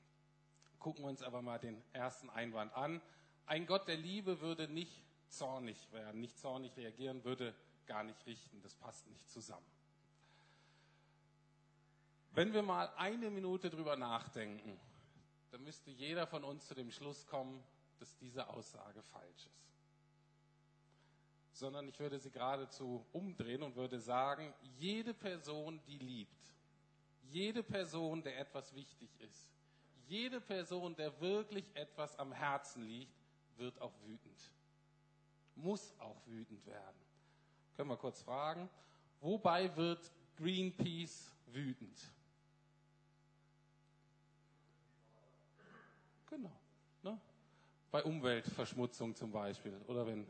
Gucken 0.82 1.04
wir 1.04 1.10
uns 1.10 1.22
aber 1.22 1.42
mal 1.42 1.58
den 1.58 1.80
ersten 1.92 2.28
Einwand 2.28 2.74
an. 2.74 3.00
Ein 3.46 3.66
Gott 3.66 3.86
der 3.86 3.96
Liebe 3.96 4.40
würde 4.40 4.66
nicht 4.66 5.04
zornig 5.28 5.90
werden, 5.92 6.20
nicht 6.20 6.36
zornig 6.38 6.76
reagieren, 6.76 7.24
würde 7.24 7.54
gar 7.86 8.02
nicht 8.02 8.26
richten. 8.26 8.60
Das 8.62 8.74
passt 8.74 9.06
nicht 9.06 9.30
zusammen. 9.30 9.66
Wenn 12.32 12.52
wir 12.52 12.62
mal 12.62 12.90
eine 12.96 13.30
Minute 13.30 13.70
drüber 13.70 13.96
nachdenken, 13.96 14.78
dann 15.52 15.62
müsste 15.62 15.90
jeder 15.90 16.26
von 16.26 16.42
uns 16.42 16.66
zu 16.66 16.74
dem 16.74 16.90
Schluss 16.90 17.26
kommen, 17.26 17.62
dass 18.00 18.16
diese 18.16 18.48
Aussage 18.48 19.02
falsch 19.02 19.46
ist 19.46 19.62
sondern 21.52 21.86
ich 21.86 22.00
würde 22.00 22.18
sie 22.18 22.30
geradezu 22.30 23.06
umdrehen 23.12 23.62
und 23.62 23.76
würde 23.76 24.00
sagen, 24.00 24.52
jede 24.78 25.14
Person, 25.14 25.80
die 25.86 25.98
liebt, 25.98 26.34
jede 27.30 27.62
Person, 27.62 28.22
der 28.22 28.38
etwas 28.38 28.74
wichtig 28.74 29.10
ist, 29.20 29.48
jede 30.12 30.42
Person, 30.42 30.94
der 30.94 31.18
wirklich 31.20 31.64
etwas 31.74 32.18
am 32.18 32.32
Herzen 32.32 32.82
liegt, 32.82 33.14
wird 33.56 33.80
auch 33.80 33.94
wütend. 34.04 34.50
Muss 35.56 35.94
auch 35.98 36.20
wütend 36.26 36.64
werden. 36.66 37.00
Können 37.76 37.88
wir 37.88 37.96
kurz 37.96 38.20
fragen, 38.20 38.68
wobei 39.20 39.74
wird 39.74 40.12
Greenpeace 40.36 41.32
wütend? 41.46 41.98
Genau. 46.28 46.52
Ne? 47.02 47.18
Bei 47.90 48.04
Umweltverschmutzung 48.04 49.14
zum 49.14 49.32
Beispiel. 49.32 49.80
Oder 49.86 50.06
wenn 50.06 50.26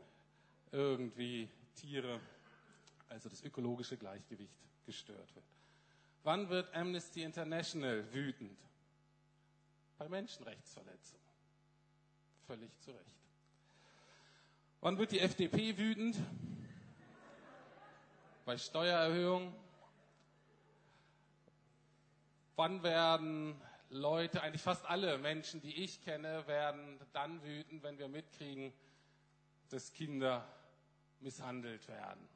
irgendwie 0.71 1.49
Tiere, 1.75 2.21
also 3.09 3.27
das 3.27 3.43
ökologische 3.43 3.97
Gleichgewicht 3.97 4.55
gestört 4.85 5.35
wird. 5.35 5.45
Wann 6.23 6.47
wird 6.47 6.73
Amnesty 6.73 7.23
International 7.23 8.05
wütend? 8.13 8.57
Bei 9.97 10.09
Menschenrechtsverletzungen. 10.09 11.23
Völlig 12.47 12.77
zu 12.79 12.91
Recht. 12.91 13.15
Wann 14.81 14.97
wird 14.97 15.11
die 15.11 15.19
FDP 15.19 15.77
wütend? 15.77 16.17
Bei 18.45 18.57
Steuererhöhungen. 18.57 19.53
Wann 22.55 22.83
werden 22.83 23.59
Leute, 23.89 24.41
eigentlich 24.41 24.61
fast 24.61 24.85
alle 24.85 25.17
Menschen, 25.19 25.61
die 25.61 25.83
ich 25.83 26.01
kenne, 26.01 26.45
werden 26.47 26.99
dann 27.13 27.41
wütend, 27.43 27.83
wenn 27.83 27.97
wir 27.97 28.07
mitkriegen, 28.07 28.73
dass 29.69 29.93
Kinder 29.93 30.47
misshandelt 31.19 31.87
werden. 31.87 32.27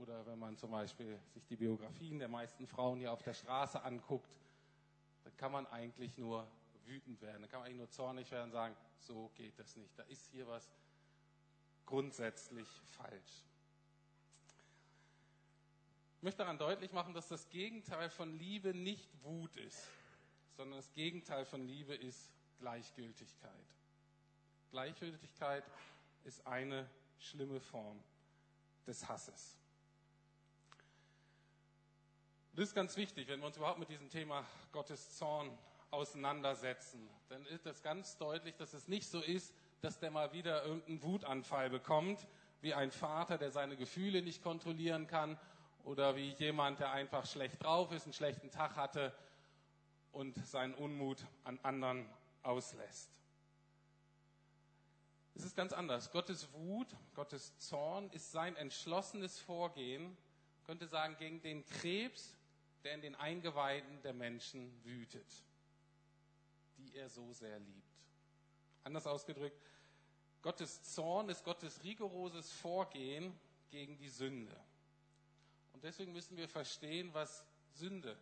Oder 0.00 0.26
wenn 0.26 0.38
man 0.38 0.56
zum 0.56 0.70
Beispiel 0.70 1.18
sich 1.32 1.44
die 1.46 1.56
Biografien 1.56 2.18
der 2.18 2.28
meisten 2.28 2.66
Frauen 2.66 2.98
hier 2.98 3.12
auf 3.12 3.22
der 3.22 3.34
Straße 3.34 3.82
anguckt, 3.82 4.30
dann 5.24 5.36
kann 5.36 5.52
man 5.52 5.66
eigentlich 5.66 6.16
nur 6.18 6.46
wütend 6.88 7.20
werden, 7.20 7.42
dann 7.42 7.50
kann 7.50 7.60
man 7.60 7.66
eigentlich 7.66 7.78
nur 7.78 7.90
zornig 7.90 8.30
werden 8.30 8.44
und 8.44 8.52
sagen, 8.52 8.76
so 8.98 9.30
geht 9.34 9.58
das 9.58 9.76
nicht. 9.76 9.98
Da 9.98 10.02
ist 10.04 10.26
hier 10.28 10.46
was 10.46 10.70
grundsätzlich 11.86 12.68
falsch. 12.96 13.44
Ich 16.16 16.22
möchte 16.22 16.38
daran 16.38 16.58
deutlich 16.58 16.92
machen, 16.92 17.14
dass 17.14 17.28
das 17.28 17.48
Gegenteil 17.48 18.10
von 18.10 18.36
Liebe 18.36 18.74
nicht 18.74 19.08
Wut 19.22 19.56
ist, 19.56 19.88
sondern 20.56 20.78
das 20.78 20.92
Gegenteil 20.92 21.44
von 21.44 21.64
Liebe 21.64 21.94
ist 21.94 22.32
Gleichgültigkeit. 22.58 23.52
Gleichgültigkeit 24.70 25.64
ist 26.24 26.44
eine 26.46 26.90
schlimme 27.18 27.60
Form 27.60 28.02
des 28.86 29.08
Hasses. 29.08 29.56
Das 32.54 32.70
ist 32.70 32.74
ganz 32.74 32.96
wichtig, 32.96 33.28
wenn 33.28 33.38
wir 33.38 33.46
uns 33.46 33.56
überhaupt 33.56 33.78
mit 33.78 33.88
diesem 33.88 34.10
Thema 34.10 34.44
Gottes 34.72 35.16
Zorn 35.16 35.56
auseinandersetzen. 35.90 37.08
Dann 37.28 37.44
ist 37.46 37.66
es 37.66 37.82
ganz 37.82 38.16
deutlich, 38.16 38.56
dass 38.56 38.72
es 38.72 38.88
nicht 38.88 39.08
so 39.08 39.20
ist, 39.20 39.54
dass 39.80 39.98
der 39.98 40.10
mal 40.10 40.32
wieder 40.32 40.64
irgendeinen 40.64 41.02
Wutanfall 41.02 41.70
bekommt, 41.70 42.26
wie 42.60 42.74
ein 42.74 42.90
Vater, 42.90 43.38
der 43.38 43.50
seine 43.50 43.76
Gefühle 43.76 44.22
nicht 44.22 44.42
kontrollieren 44.42 45.06
kann 45.06 45.38
oder 45.84 46.16
wie 46.16 46.30
jemand, 46.32 46.80
der 46.80 46.90
einfach 46.90 47.26
schlecht 47.26 47.62
drauf 47.62 47.92
ist, 47.92 48.04
einen 48.04 48.12
schlechten 48.12 48.50
Tag 48.50 48.76
hatte 48.76 49.14
und 50.12 50.36
seinen 50.46 50.74
Unmut 50.74 51.24
an 51.44 51.58
anderen 51.62 52.08
auslässt. 52.42 53.10
Es 55.34 55.44
ist 55.44 55.54
ganz 55.54 55.72
anders. 55.72 56.10
Gottes 56.10 56.52
Wut, 56.52 56.88
Gottes 57.14 57.56
Zorn 57.58 58.10
ist 58.10 58.32
sein 58.32 58.56
entschlossenes 58.56 59.38
Vorgehen, 59.38 60.16
könnte 60.66 60.88
sagen, 60.88 61.16
gegen 61.16 61.40
den 61.40 61.64
Krebs, 61.64 62.36
der 62.82 62.94
in 62.94 63.02
den 63.02 63.14
Eingeweiden 63.14 64.02
der 64.02 64.14
Menschen 64.14 64.72
wütet, 64.84 65.26
er 66.98 67.08
so 67.08 67.32
sehr 67.32 67.58
liebt. 67.58 67.96
Anders 68.84 69.06
ausgedrückt, 69.06 69.60
Gottes 70.42 70.82
Zorn 70.94 71.28
ist 71.28 71.44
Gottes 71.44 71.82
rigoroses 71.82 72.50
Vorgehen 72.52 73.38
gegen 73.70 73.96
die 73.98 74.08
Sünde. 74.08 74.56
Und 75.72 75.84
deswegen 75.84 76.12
müssen 76.12 76.36
wir 76.36 76.48
verstehen, 76.48 77.12
was 77.12 77.44
Sünde 77.74 78.16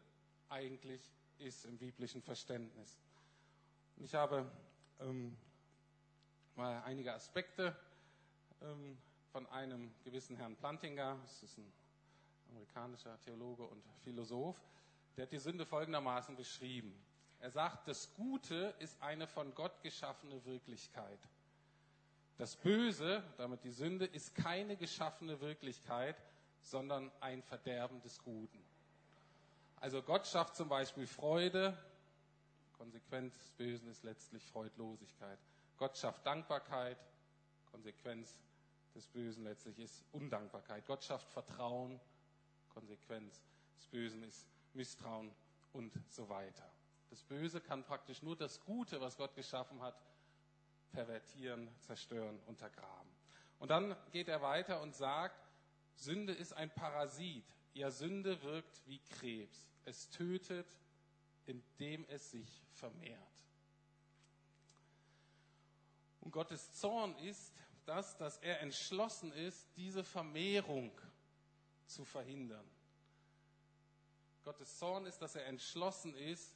eigentlich 0.49 1.00
ist 1.38 1.64
im 1.64 1.78
biblischen 1.78 2.23
Verständnis. 2.23 2.99
Und 3.97 4.04
ich 4.04 4.14
habe 4.14 4.50
ähm, 5.00 5.37
mal 6.54 6.83
einige 6.85 7.12
Aspekte 7.12 7.76
ähm, 8.62 8.99
von 9.33 9.47
einem 9.49 9.92
gewissen 10.04 10.37
Herrn 10.37 10.56
Plantinger, 10.56 11.18
das 11.23 11.42
ist 11.42 11.59
ein 11.59 11.73
amerikanischer 12.50 13.21
Theologe 13.21 13.64
und 13.64 13.83
Philosoph, 14.02 14.61
der 15.16 15.25
hat 15.25 15.33
die 15.33 15.38
Sünde 15.38 15.66
folgendermaßen 15.66 16.37
beschrieben. 16.37 16.95
Er 17.40 17.50
sagt, 17.50 17.88
das 17.88 18.12
Gute 18.14 18.75
ist 18.78 19.00
eine 19.02 19.26
von 19.26 19.55
Gott 19.55 19.83
geschaffene 19.83 20.45
Wirklichkeit. 20.45 21.19
Das 22.38 22.57
Böse, 22.57 23.23
damit 23.38 23.64
die 23.64 23.71
Sünde, 23.71 24.05
ist 24.05 24.35
keine 24.35 24.76
geschaffene 24.76 25.40
Wirklichkeit, 25.40 26.16
sondern 26.61 27.11
ein 27.21 27.43
Verderben 27.43 28.00
des 28.02 28.23
Guten. 28.23 28.62
Also 29.81 30.02
Gott 30.02 30.26
schafft 30.26 30.57
zum 30.57 30.69
Beispiel 30.69 31.07
Freude, 31.07 31.76
Konsequenz 32.76 33.37
des 33.38 33.50
Bösen 33.52 33.88
ist 33.88 34.02
letztlich 34.02 34.45
Freudlosigkeit. 34.47 35.38
Gott 35.78 35.97
schafft 35.97 36.26
Dankbarkeit, 36.26 36.99
Konsequenz 37.71 38.38
des 38.95 39.07
Bösen 39.07 39.45
letztlich 39.45 39.78
ist 39.78 40.05
Undankbarkeit. 40.12 40.87
Gott 40.87 41.05
schafft 41.05 41.28
Vertrauen, 41.31 42.00
Konsequenz 42.71 43.43
des 43.76 43.87
Bösen 43.87 44.23
ist 44.23 44.47
Misstrauen 44.75 45.31
und 45.73 45.93
so 46.11 46.28
weiter. 46.28 46.64
Das 47.10 47.22
Böse 47.22 47.60
kann 47.60 47.84
praktisch 47.84 48.22
nur 48.22 48.36
das 48.36 48.60
Gute, 48.60 49.00
was 49.00 49.16
Gott 49.16 49.34
geschaffen 49.34 49.80
hat, 49.80 49.94
pervertieren, 50.92 51.68
zerstören, 51.80 52.38
untergraben. 52.46 53.10
Und 53.58 53.70
dann 53.70 53.96
geht 54.12 54.28
er 54.28 54.42
weiter 54.42 54.80
und 54.82 54.94
sagt, 54.94 55.40
Sünde 55.94 56.32
ist 56.32 56.52
ein 56.52 56.70
Parasit. 56.70 57.44
Ja, 57.75 57.90
Sünde 57.90 58.42
wirkt 58.42 58.82
wie 58.86 58.98
Krebs. 58.98 59.68
Es 59.84 60.08
tötet, 60.10 60.66
indem 61.46 62.04
es 62.08 62.30
sich 62.30 62.62
vermehrt. 62.72 63.20
Und 66.20 66.32
Gottes 66.32 66.72
Zorn 66.72 67.16
ist 67.18 67.52
das, 67.84 68.16
dass 68.16 68.38
er 68.38 68.60
entschlossen 68.60 69.32
ist, 69.32 69.68
diese 69.76 70.02
Vermehrung 70.02 70.90
zu 71.86 72.04
verhindern. 72.04 72.68
Gottes 74.42 74.76
Zorn 74.78 75.06
ist, 75.06 75.18
dass 75.22 75.36
er 75.36 75.46
entschlossen 75.46 76.14
ist, 76.14 76.55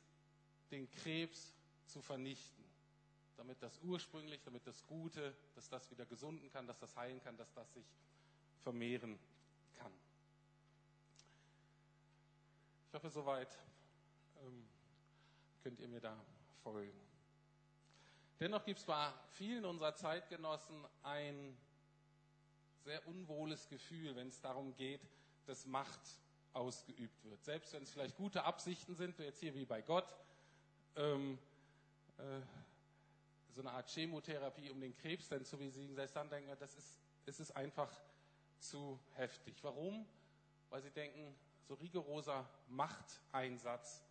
den 0.71 0.91
Krebs 0.91 1.55
zu 1.87 2.00
vernichten, 2.00 2.65
damit 3.37 3.62
das 3.62 3.79
ursprünglich, 3.83 4.43
damit 4.45 4.67
das 4.67 4.87
Gute, 4.87 5.35
dass 5.55 5.69
das 5.69 5.91
wieder 5.91 6.07
gesunden 6.07 6.50
kann, 6.50 6.67
dass 6.67 6.79
das 6.79 6.97
heilen 6.97 7.21
kann, 7.23 7.37
dass 7.37 7.53
das 7.53 7.73
sich 7.73 7.87
vermehren 8.59 9.19
kann. 9.79 9.93
Ich 12.89 12.95
hoffe, 12.95 13.11
soweit 13.11 13.59
ähm, 14.45 14.67
könnt 15.62 15.81
ihr 15.81 15.89
mir 15.89 16.00
da 16.00 16.17
folgen. 16.62 17.00
Dennoch 18.39 18.65
gibt 18.65 18.81
es 18.81 18.87
bei 18.87 19.12
vielen 19.33 19.65
unserer 19.65 19.95
Zeitgenossen 19.95 20.87
ein 21.03 21.57
sehr 22.85 23.07
unwohles 23.07 23.69
Gefühl, 23.69 24.17
wenn 24.17 24.29
es 24.29 24.41
darum 24.41 24.75
geht, 24.75 25.03
dass 25.47 25.67
Macht 25.67 26.00
ausgeübt 26.53 27.23
wird. 27.25 27.45
Selbst 27.45 27.73
wenn 27.75 27.83
es 27.83 27.91
vielleicht 27.91 28.17
gute 28.17 28.45
Absichten 28.45 28.95
sind, 28.95 29.19
jetzt 29.19 29.41
hier 29.41 29.55
wie 29.55 29.67
bei 29.67 29.83
Gott, 29.83 30.17
ähm, 31.00 31.38
äh, 32.19 32.40
so 33.54 33.61
eine 33.61 33.73
Art 33.73 33.88
Chemotherapie 33.88 34.71
um 34.71 34.80
den 34.80 34.95
Krebs 34.97 35.28
dann 35.28 35.45
zu 35.45 35.57
besiegen, 35.57 35.95
selbst 35.95 36.14
dann 36.14 36.28
denken 36.28 36.49
wir, 36.49 36.57
das 36.57 36.76
ist, 36.76 36.99
es 37.26 37.40
ist 37.40 37.57
einfach 37.57 37.90
zu 38.59 38.99
heftig. 39.14 39.57
Warum? 39.62 40.07
Weil 40.69 40.83
sie 40.83 40.90
denken, 40.90 41.35
so 41.66 41.75
rigoroser 41.75 42.49
Machteinsatz 42.69 44.04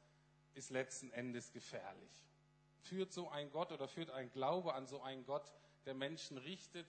ist 0.56 0.72
letzten 0.72 1.12
Endes 1.12 1.52
gefährlich. 1.52 2.26
Führt 2.82 3.14
so 3.14 3.30
ein 3.30 3.52
Gott 3.52 3.72
oder 3.72 3.88
führt 3.88 4.10
ein 4.12 4.32
Glaube 4.32 4.74
an 4.74 4.88
so 4.88 5.02
einen 5.02 5.26
Gott, 5.26 5.54
der 5.86 5.94
Menschen 5.94 6.38
richtet, 6.38 6.88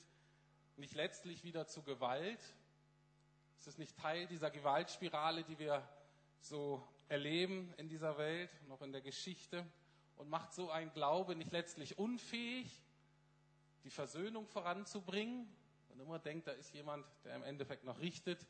nicht 0.77 0.95
letztlich 0.95 1.45
wieder 1.45 1.67
zu 1.67 1.83
Gewalt? 1.83 2.41
Ist 3.59 3.67
es 3.67 3.79
nicht 3.79 3.97
Teil 3.97 4.27
dieser 4.27 4.51
Gewaltspirale, 4.51 5.45
die 5.45 5.59
wir 5.59 5.87
so 6.41 6.87
erleben 7.09 7.75
in 7.77 7.89
dieser 7.89 8.17
Welt, 8.17 8.51
noch 8.69 8.81
in 8.81 8.93
der 8.93 9.03
Geschichte? 9.03 9.67
Und 10.21 10.29
macht 10.29 10.53
so 10.53 10.71
ein 10.71 10.93
Glaube 10.93 11.35
nicht 11.35 11.51
letztlich 11.51 11.99
unfähig, 11.99 12.83
die 13.85 13.91
Versöhnung 13.91 14.47
voranzubringen? 14.47 15.49
Wenn 15.89 15.99
immer 15.99 16.19
denkt, 16.19 16.47
da 16.47 16.53
ist 16.53 16.75
jemand, 16.75 17.07
der 17.25 17.37
im 17.37 17.43
Endeffekt 17.43 17.85
noch 17.85 17.99
richtet, 18.01 18.47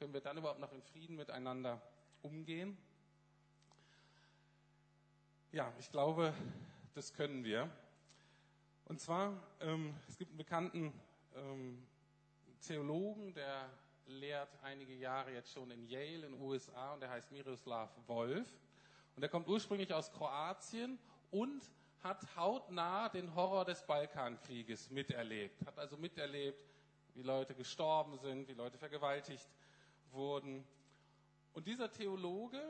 können 0.00 0.12
wir 0.12 0.20
dann 0.20 0.36
überhaupt 0.36 0.58
noch 0.58 0.72
in 0.72 0.82
Frieden 0.82 1.14
miteinander 1.14 1.80
umgehen? 2.22 2.76
Ja, 5.52 5.72
ich 5.78 5.92
glaube, 5.92 6.34
das 6.92 7.14
können 7.14 7.44
wir. 7.44 7.70
Und 8.86 9.00
zwar, 9.00 9.40
ähm, 9.60 9.94
es 10.08 10.18
gibt 10.18 10.32
einen 10.32 10.38
bekannten 10.38 10.92
ähm, 11.36 11.86
Theologen, 12.62 13.32
der 13.32 13.70
lehrt 14.06 14.58
einige 14.62 14.94
Jahre 14.94 15.32
jetzt 15.32 15.52
schon 15.52 15.70
in 15.70 15.84
Yale 15.84 16.26
in 16.26 16.32
den 16.32 16.40
USA 16.40 16.94
und 16.94 17.00
der 17.00 17.10
heißt 17.10 17.30
Miroslav 17.30 17.90
Wolf. 18.08 18.48
Und 19.14 19.20
der 19.20 19.28
kommt 19.28 19.46
ursprünglich 19.46 19.94
aus 19.94 20.10
Kroatien 20.10 20.98
und 21.32 21.68
hat 22.02 22.36
hautnah 22.36 23.08
den 23.08 23.34
Horror 23.34 23.64
des 23.64 23.84
Balkankrieges 23.84 24.90
miterlebt. 24.90 25.66
Hat 25.66 25.78
also 25.78 25.96
miterlebt, 25.96 26.64
wie 27.14 27.22
Leute 27.22 27.54
gestorben 27.54 28.18
sind, 28.18 28.46
wie 28.48 28.54
Leute 28.54 28.78
vergewaltigt 28.78 29.48
wurden. 30.10 30.64
Und 31.54 31.66
dieser 31.66 31.90
Theologe 31.90 32.60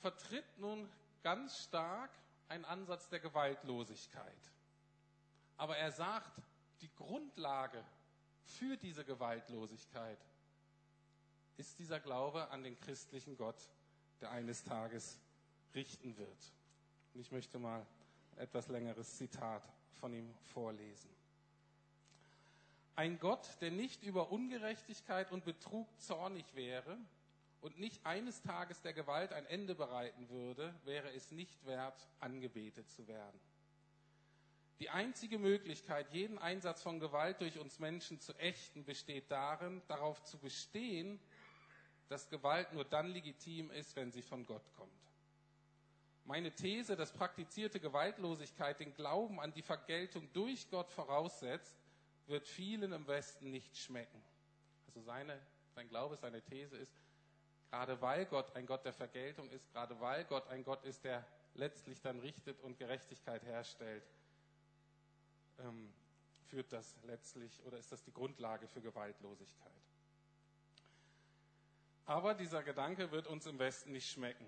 vertritt 0.00 0.58
nun 0.58 0.88
ganz 1.22 1.58
stark 1.58 2.10
einen 2.48 2.64
Ansatz 2.64 3.08
der 3.08 3.20
Gewaltlosigkeit. 3.20 4.52
Aber 5.56 5.76
er 5.76 5.92
sagt, 5.92 6.42
die 6.82 6.90
Grundlage 6.94 7.82
für 8.42 8.76
diese 8.76 9.04
Gewaltlosigkeit 9.04 10.18
ist 11.56 11.78
dieser 11.78 12.00
Glaube 12.00 12.50
an 12.50 12.62
den 12.62 12.78
christlichen 12.80 13.36
Gott, 13.36 13.70
der 14.20 14.30
eines 14.30 14.64
Tages 14.64 15.18
richten 15.74 16.16
wird. 16.16 16.52
Und 17.14 17.20
ich 17.20 17.30
möchte 17.30 17.58
mal 17.58 17.86
etwas 18.38 18.68
längeres 18.68 19.16
Zitat 19.16 19.62
von 20.00 20.12
ihm 20.12 20.34
vorlesen. 20.52 21.10
Ein 22.96 23.18
Gott, 23.18 23.48
der 23.60 23.70
nicht 23.70 24.04
über 24.04 24.30
Ungerechtigkeit 24.30 25.32
und 25.32 25.44
Betrug 25.44 25.88
zornig 26.00 26.44
wäre 26.54 26.96
und 27.60 27.78
nicht 27.78 28.06
eines 28.06 28.42
Tages 28.42 28.82
der 28.82 28.92
Gewalt 28.92 29.32
ein 29.32 29.46
Ende 29.46 29.74
bereiten 29.74 30.28
würde, 30.28 30.74
wäre 30.84 31.10
es 31.12 31.32
nicht 31.32 31.66
wert, 31.66 32.08
angebetet 32.20 32.88
zu 32.90 33.08
werden. 33.08 33.40
Die 34.80 34.90
einzige 34.90 35.38
Möglichkeit, 35.38 36.10
jeden 36.12 36.38
Einsatz 36.38 36.82
von 36.82 37.00
Gewalt 37.00 37.40
durch 37.40 37.58
uns 37.58 37.78
Menschen 37.78 38.20
zu 38.20 38.32
ächten, 38.34 38.84
besteht 38.84 39.30
darin, 39.30 39.82
darauf 39.88 40.22
zu 40.24 40.38
bestehen, 40.38 41.20
dass 42.08 42.28
Gewalt 42.28 42.72
nur 42.72 42.84
dann 42.84 43.08
legitim 43.08 43.70
ist, 43.70 43.96
wenn 43.96 44.12
sie 44.12 44.22
von 44.22 44.44
Gott 44.46 44.70
kommt. 44.76 44.92
Meine 46.24 46.50
These, 46.54 46.96
dass 46.96 47.12
praktizierte 47.12 47.80
Gewaltlosigkeit 47.80 48.80
den 48.80 48.94
Glauben 48.94 49.40
an 49.40 49.52
die 49.52 49.62
Vergeltung 49.62 50.32
durch 50.32 50.70
Gott 50.70 50.90
voraussetzt, 50.90 51.76
wird 52.26 52.46
vielen 52.46 52.92
im 52.92 53.06
Westen 53.06 53.50
nicht 53.50 53.76
schmecken. 53.76 54.22
Also 54.86 55.02
seine, 55.02 55.38
sein 55.74 55.88
Glaube, 55.88 56.16
seine 56.16 56.40
These 56.40 56.76
ist, 56.78 56.94
gerade 57.70 58.00
weil 58.00 58.24
Gott 58.24 58.56
ein 58.56 58.64
Gott 58.66 58.84
der 58.84 58.94
Vergeltung 58.94 59.50
ist, 59.50 59.70
gerade 59.72 60.00
weil 60.00 60.24
Gott 60.24 60.48
ein 60.48 60.64
Gott 60.64 60.82
ist, 60.84 61.04
der 61.04 61.26
letztlich 61.54 62.00
dann 62.00 62.18
richtet 62.20 62.60
und 62.60 62.78
Gerechtigkeit 62.78 63.44
herstellt, 63.44 64.04
ähm, 65.58 65.92
führt 66.46 66.72
das 66.72 66.96
letztlich 67.04 67.62
oder 67.64 67.78
ist 67.78 67.92
das 67.92 68.02
die 68.02 68.12
Grundlage 68.12 68.66
für 68.66 68.80
Gewaltlosigkeit. 68.80 69.72
Aber 72.06 72.34
dieser 72.34 72.62
Gedanke 72.62 73.10
wird 73.10 73.26
uns 73.26 73.46
im 73.46 73.58
Westen 73.58 73.92
nicht 73.92 74.10
schmecken. 74.10 74.46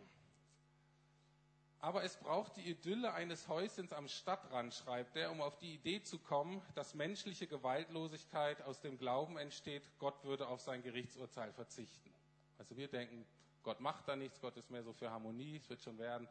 Aber 1.87 2.03
es 2.03 2.16
braucht 2.16 2.57
die 2.57 2.68
Idylle 2.68 3.12
eines 3.14 3.46
Häuschens 3.46 3.92
am 3.92 4.09
Stadtrand, 4.09 4.75
schreibt 4.75 5.14
er, 5.14 5.31
um 5.31 5.40
auf 5.40 5.57
die 5.57 5.75
Idee 5.75 6.03
zu 6.03 6.18
kommen, 6.18 6.61
dass 6.75 6.94
menschliche 6.94 7.46
Gewaltlosigkeit 7.46 8.61
aus 8.62 8.81
dem 8.81 8.99
Glauben 8.99 9.38
entsteht, 9.38 9.85
Gott 10.01 10.25
würde 10.25 10.49
auf 10.49 10.61
sein 10.61 10.83
Gerichtsurteil 10.83 11.53
verzichten. 11.53 12.12
Also 12.59 12.77
wir 12.77 12.88
denken, 12.88 13.25
Gott 13.62 13.79
macht 13.79 14.09
da 14.09 14.16
nichts, 14.16 14.40
Gott 14.40 14.57
ist 14.57 14.68
mehr 14.68 14.83
so 14.83 14.92
für 14.92 15.12
Harmonie, 15.12 15.59
es 15.59 15.70
wird 15.70 15.81
schon 15.81 15.96
werden. 15.96 16.27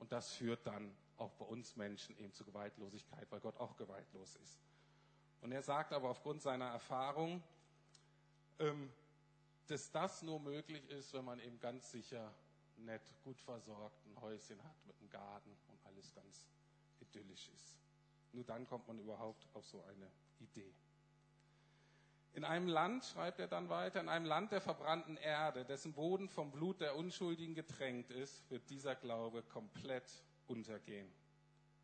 Und 0.00 0.10
das 0.10 0.32
führt 0.32 0.66
dann 0.66 0.92
auch 1.18 1.30
bei 1.34 1.44
uns 1.44 1.76
Menschen 1.76 2.18
eben 2.18 2.32
zu 2.32 2.44
Gewaltlosigkeit, 2.44 3.30
weil 3.30 3.38
Gott 3.38 3.60
auch 3.60 3.76
gewaltlos 3.76 4.34
ist. 4.42 4.58
Und 5.40 5.52
er 5.52 5.62
sagt 5.62 5.92
aber 5.92 6.10
aufgrund 6.10 6.42
seiner 6.42 6.66
Erfahrung, 6.70 7.44
ähm, 8.58 8.90
dass 9.68 9.88
das 9.92 10.22
nur 10.22 10.40
möglich 10.40 10.90
ist, 10.90 11.12
wenn 11.12 11.24
man 11.24 11.38
eben 11.38 11.60
ganz 11.60 11.92
sicher 11.92 12.34
nett, 12.78 13.02
gut 13.22 13.40
versorgt 13.40 14.04
ein 14.06 14.20
Häuschen 14.20 14.62
hat 14.62 14.86
mit 14.86 14.98
einem 15.00 15.10
Garten 15.10 15.50
und 15.68 15.84
alles 15.86 16.12
ganz 16.14 16.46
idyllisch 17.00 17.48
ist. 17.48 17.76
Nur 18.32 18.44
dann 18.44 18.66
kommt 18.66 18.86
man 18.86 18.98
überhaupt 18.98 19.46
auf 19.54 19.64
so 19.64 19.82
eine 19.84 20.10
Idee. 20.38 20.74
In 22.36 22.44
einem 22.44 22.68
Land, 22.68 23.04
schreibt 23.06 23.40
er 23.40 23.48
dann 23.48 23.70
weiter, 23.70 23.98
in 23.98 24.10
einem 24.10 24.26
Land 24.26 24.52
der 24.52 24.60
verbrannten 24.60 25.16
Erde, 25.16 25.64
dessen 25.64 25.94
Boden 25.94 26.28
vom 26.28 26.50
Blut 26.50 26.82
der 26.82 26.94
Unschuldigen 26.94 27.54
getränkt 27.54 28.10
ist, 28.10 28.50
wird 28.50 28.68
dieser 28.68 28.94
Glaube 28.94 29.42
komplett 29.42 30.22
untergehen. 30.46 31.10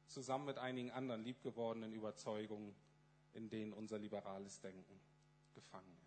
Zusammen 0.08 0.44
mit 0.44 0.58
einigen 0.58 0.90
anderen 0.90 1.24
liebgewordenen 1.24 1.94
Überzeugungen, 1.94 2.74
in 3.32 3.48
denen 3.48 3.72
unser 3.72 3.98
liberales 3.98 4.60
Denken 4.60 5.00
gefangen 5.54 5.96
ist. 5.96 6.01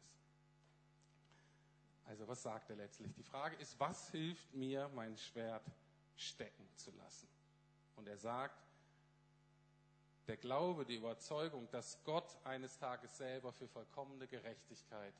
Also 2.05 2.27
was 2.27 2.43
sagt 2.43 2.69
er 2.69 2.75
letztlich? 2.75 3.13
Die 3.13 3.23
Frage 3.23 3.55
ist, 3.57 3.79
was 3.79 4.09
hilft 4.11 4.53
mir, 4.53 4.89
mein 4.93 5.17
Schwert 5.17 5.63
stecken 6.15 6.67
zu 6.75 6.91
lassen? 6.91 7.27
Und 7.95 8.07
er 8.07 8.17
sagt, 8.17 8.61
der 10.27 10.37
Glaube, 10.37 10.85
die 10.85 10.95
Überzeugung, 10.95 11.69
dass 11.71 12.03
Gott 12.03 12.37
eines 12.43 12.77
Tages 12.77 13.17
selber 13.17 13.51
für 13.53 13.67
vollkommene 13.67 14.27
Gerechtigkeit 14.27 15.13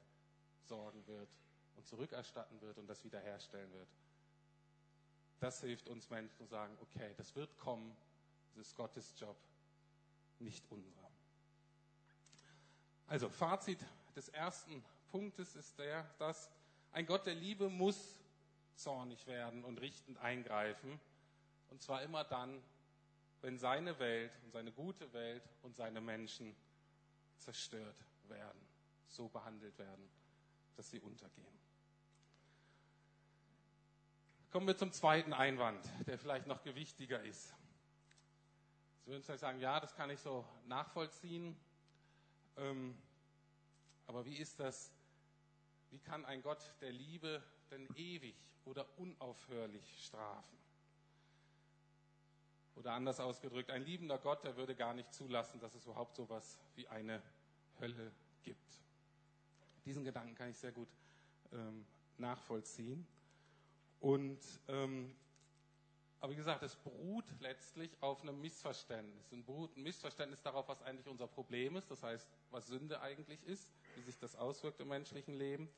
sorgen 0.63 1.05
wird 1.07 1.29
und 1.75 1.87
zurückerstatten 1.87 2.59
wird 2.61 2.77
und 2.77 2.87
das 2.87 3.03
wiederherstellen 3.03 3.71
wird. 3.73 3.87
Das 5.39 5.61
hilft 5.61 5.89
uns 5.89 6.09
Menschen 6.09 6.35
zu 6.37 6.45
sagen, 6.45 6.75
okay, 6.81 7.13
das 7.17 7.35
wird 7.35 7.57
kommen, 7.59 7.95
das 8.55 8.67
ist 8.67 8.75
Gottes 8.75 9.13
Job, 9.19 9.37
nicht 10.39 10.65
unser. 10.71 11.11
Also 13.07 13.29
Fazit 13.29 13.79
des 14.15 14.29
ersten 14.29 14.83
Punktes 15.11 15.55
ist 15.55 15.77
der, 15.77 16.03
dass 16.17 16.49
ein 16.95 17.05
Gott 17.05 17.25
der 17.25 17.35
Liebe 17.35 17.69
muss 17.69 18.15
zornig 18.75 19.27
werden 19.27 19.65
und 19.65 19.81
richtend 19.81 20.17
eingreifen. 20.19 20.97
Und 21.69 21.81
zwar 21.81 22.01
immer 22.03 22.23
dann, 22.23 22.63
wenn 23.41 23.57
seine 23.57 23.99
Welt 23.99 24.31
und 24.45 24.53
seine 24.53 24.71
gute 24.71 25.11
Welt 25.11 25.43
und 25.61 25.75
seine 25.75 25.99
Menschen 25.99 26.55
zerstört 27.37 27.97
werden, 28.29 28.61
so 29.09 29.27
behandelt 29.27 29.77
werden, 29.77 30.09
dass 30.77 30.89
sie 30.89 31.01
untergehen. 31.01 31.59
Kommen 34.49 34.65
wir 34.65 34.77
zum 34.77 34.93
zweiten 34.93 35.33
Einwand, 35.33 35.85
der 36.07 36.17
vielleicht 36.17 36.47
noch 36.47 36.63
gewichtiger 36.63 37.21
ist. 37.23 37.53
Sie 39.03 39.11
würden 39.11 39.21
vielleicht 39.21 39.41
sagen, 39.41 39.59
ja, 39.59 39.81
das 39.81 39.93
kann 39.95 40.09
ich 40.09 40.21
so 40.21 40.45
nachvollziehen. 40.65 41.57
Ähm, 42.55 42.97
aber 44.07 44.25
wie 44.25 44.37
ist 44.37 44.61
das? 44.61 44.93
Wie 45.95 45.99
kann 45.99 46.25
ein 46.25 46.41
Gott 46.41 46.73
der 46.81 46.91
Liebe 46.91 47.41
denn 47.71 47.87
ewig 47.95 48.35
oder 48.65 48.85
unaufhörlich 48.97 50.03
strafen? 50.03 50.57
Oder 52.75 52.91
anders 52.91 53.21
ausgedrückt, 53.21 53.69
ein 53.69 53.81
liebender 53.81 54.17
Gott, 54.17 54.43
der 54.43 54.57
würde 54.57 54.75
gar 54.75 54.93
nicht 54.93 55.13
zulassen, 55.13 55.61
dass 55.61 55.73
es 55.73 55.85
überhaupt 55.85 56.17
so 56.17 56.23
etwas 56.23 56.59
wie 56.75 56.85
eine 56.89 57.23
Hölle 57.79 58.11
gibt. 58.43 58.81
Diesen 59.85 60.03
Gedanken 60.03 60.35
kann 60.35 60.49
ich 60.49 60.57
sehr 60.57 60.73
gut 60.73 60.89
ähm, 61.53 61.85
nachvollziehen. 62.17 63.07
Und 64.01 64.41
ähm, 64.67 65.15
Aber 66.19 66.33
wie 66.33 66.35
gesagt, 66.35 66.61
es 66.63 66.75
beruht 66.75 67.23
letztlich 67.39 67.95
auf 68.01 68.21
einem 68.21 68.41
Missverständnis. 68.41 69.31
Und 69.31 69.45
beruht 69.45 69.77
ein 69.77 69.83
Missverständnis 69.83 70.41
darauf, 70.41 70.67
was 70.67 70.81
eigentlich 70.81 71.07
unser 71.07 71.27
Problem 71.27 71.77
ist, 71.77 71.89
das 71.89 72.03
heißt, 72.03 72.27
was 72.51 72.67
Sünde 72.67 72.99
eigentlich 72.99 73.41
ist, 73.43 73.71
wie 73.95 74.01
sich 74.01 74.17
das 74.17 74.35
auswirkt 74.35 74.79
im 74.79 74.87
menschlichen 74.87 75.33
Leben, 75.33 75.69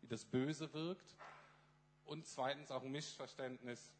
wie 0.00 0.06
das 0.06 0.24
Böse 0.24 0.72
wirkt. 0.72 1.16
Und 2.04 2.26
zweitens 2.26 2.70
auch 2.70 2.82
ein 2.82 2.92
Missverständnis, 2.92 3.92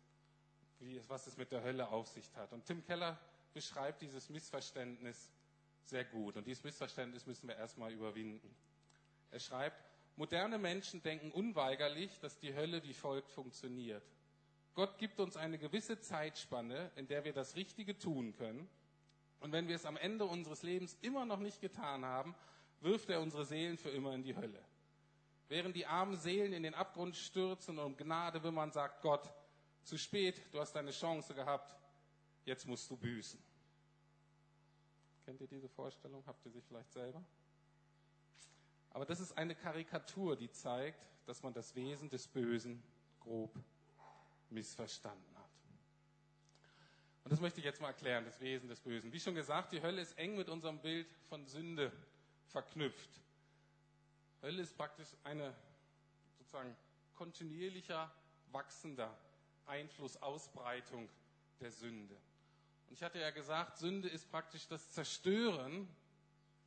wie, 0.81 1.01
was 1.09 1.27
es 1.27 1.37
mit 1.37 1.53
der 1.53 1.63
Hölle 1.63 1.89
auf 1.89 2.09
sich 2.09 2.35
hat. 2.37 2.53
Und 2.53 2.67
Tim 2.67 2.85
Keller 2.85 3.19
beschreibt 3.55 4.03
dieses 4.03 4.29
Missverständnis 4.29 5.31
sehr 5.85 6.05
gut. 6.05 6.37
Und 6.37 6.47
dieses 6.47 6.65
Missverständnis 6.65 7.27
müssen 7.27 7.49
wir 7.49 7.57
erstmal 7.57 7.93
überwinden. 7.93 8.55
Er 9.31 9.41
schreibt, 9.41 9.83
moderne 10.17 10.59
Menschen 10.59 11.03
denken 11.03 11.31
unweigerlich, 11.31 12.19
dass 12.21 12.39
die 12.39 12.55
Hölle 12.55 12.83
wie 12.83 12.95
folgt 12.95 13.31
funktioniert. 13.31 14.03
Gott 14.75 14.99
gibt 14.99 15.21
uns 15.21 15.37
eine 15.37 15.59
gewisse 15.59 16.01
Zeitspanne, 16.01 16.91
in 16.97 17.07
der 17.07 17.25
wir 17.25 17.33
das 17.33 17.55
Richtige 17.55 17.97
tun 17.97 18.35
können. 18.35 18.69
Und 19.41 19.53
wenn 19.53 19.69
wir 19.69 19.77
es 19.77 19.87
am 19.87 19.97
Ende 19.97 20.25
unseres 20.25 20.63
Lebens 20.63 20.97
immer 21.01 21.25
noch 21.27 21.39
nicht 21.39 21.61
getan 21.61 22.05
haben, 22.05 22.35
wirft 22.85 23.11
er 23.11 23.21
unsere 23.21 23.45
Seelen 23.45 23.77
für 23.77 23.91
immer 23.91 24.15
in 24.15 24.23
die 24.23 24.37
Hölle. 24.37 24.63
Während 25.49 25.75
die 25.75 25.87
armen 25.87 26.17
Seelen 26.17 26.53
in 26.53 26.63
den 26.63 26.75
Abgrund 26.75 27.17
stürzen 27.17 27.79
und 27.79 27.85
um 27.85 27.97
Gnade 27.97 28.43
wimmern, 28.43 28.71
sagt 28.71 29.03
Gott, 29.03 29.33
zu 29.83 29.99
spät, 29.99 30.41
du 30.53 30.61
hast 30.61 30.73
deine 30.73 30.91
Chance 30.91 31.35
gehabt, 31.35 31.75
jetzt 32.45 32.67
musst 32.67 32.89
du 32.91 32.97
büßen. 32.97 33.43
Kennt 35.25 35.41
ihr 35.41 35.49
diese 35.49 35.69
Vorstellung? 35.69 36.23
Habt 36.27 36.45
ihr 36.47 36.53
sie 36.53 36.61
vielleicht 36.61 36.93
selber? 36.93 37.23
Aber 38.91 39.05
das 39.05 39.21
ist 39.21 39.37
eine 39.37 39.55
Karikatur, 39.55 40.37
die 40.37 40.51
zeigt, 40.51 41.09
dass 41.27 41.43
man 41.43 41.53
das 41.53 41.75
Wesen 41.75 42.09
des 42.09 42.29
Bösen 42.29 42.83
grob 43.21 43.59
missverstanden 44.51 45.35
hat. 45.37 45.51
Und 47.25 47.33
das 47.33 47.41
möchte 47.41 47.61
ich 47.61 47.65
jetzt 47.65 47.81
mal 47.81 47.89
erklären, 47.89 48.25
das 48.25 48.41
Wesen 48.41 48.69
des 48.69 48.81
Bösen. 48.81 49.13
Wie 49.13 49.21
schon 49.21 49.35
gesagt, 49.35 49.73
die 49.73 49.81
Hölle 49.81 50.03
ist 50.03 50.17
eng 50.19 50.37
mit 50.37 50.49
unserem 50.49 50.79
Bild 50.81 51.09
von 51.29 51.47
Sünde 51.47 51.91
verknüpft. 52.49 53.11
Hölle 54.43 54.63
ist 54.63 54.77
praktisch 54.77 55.09
eine 55.25 55.55
sozusagen 56.39 56.77
kontinuierlicher, 57.15 58.13
wachsender 58.53 59.17
Einfluss, 59.67 60.17
Ausbreitung 60.19 61.09
der 61.61 61.71
Sünde. 61.71 62.15
Und 62.87 62.93
ich 62.93 63.03
hatte 63.03 63.19
ja 63.19 63.31
gesagt, 63.31 63.79
Sünde 63.79 64.09
ist 64.09 64.31
praktisch 64.31 64.67
das 64.69 64.91
Zerstören 64.93 65.89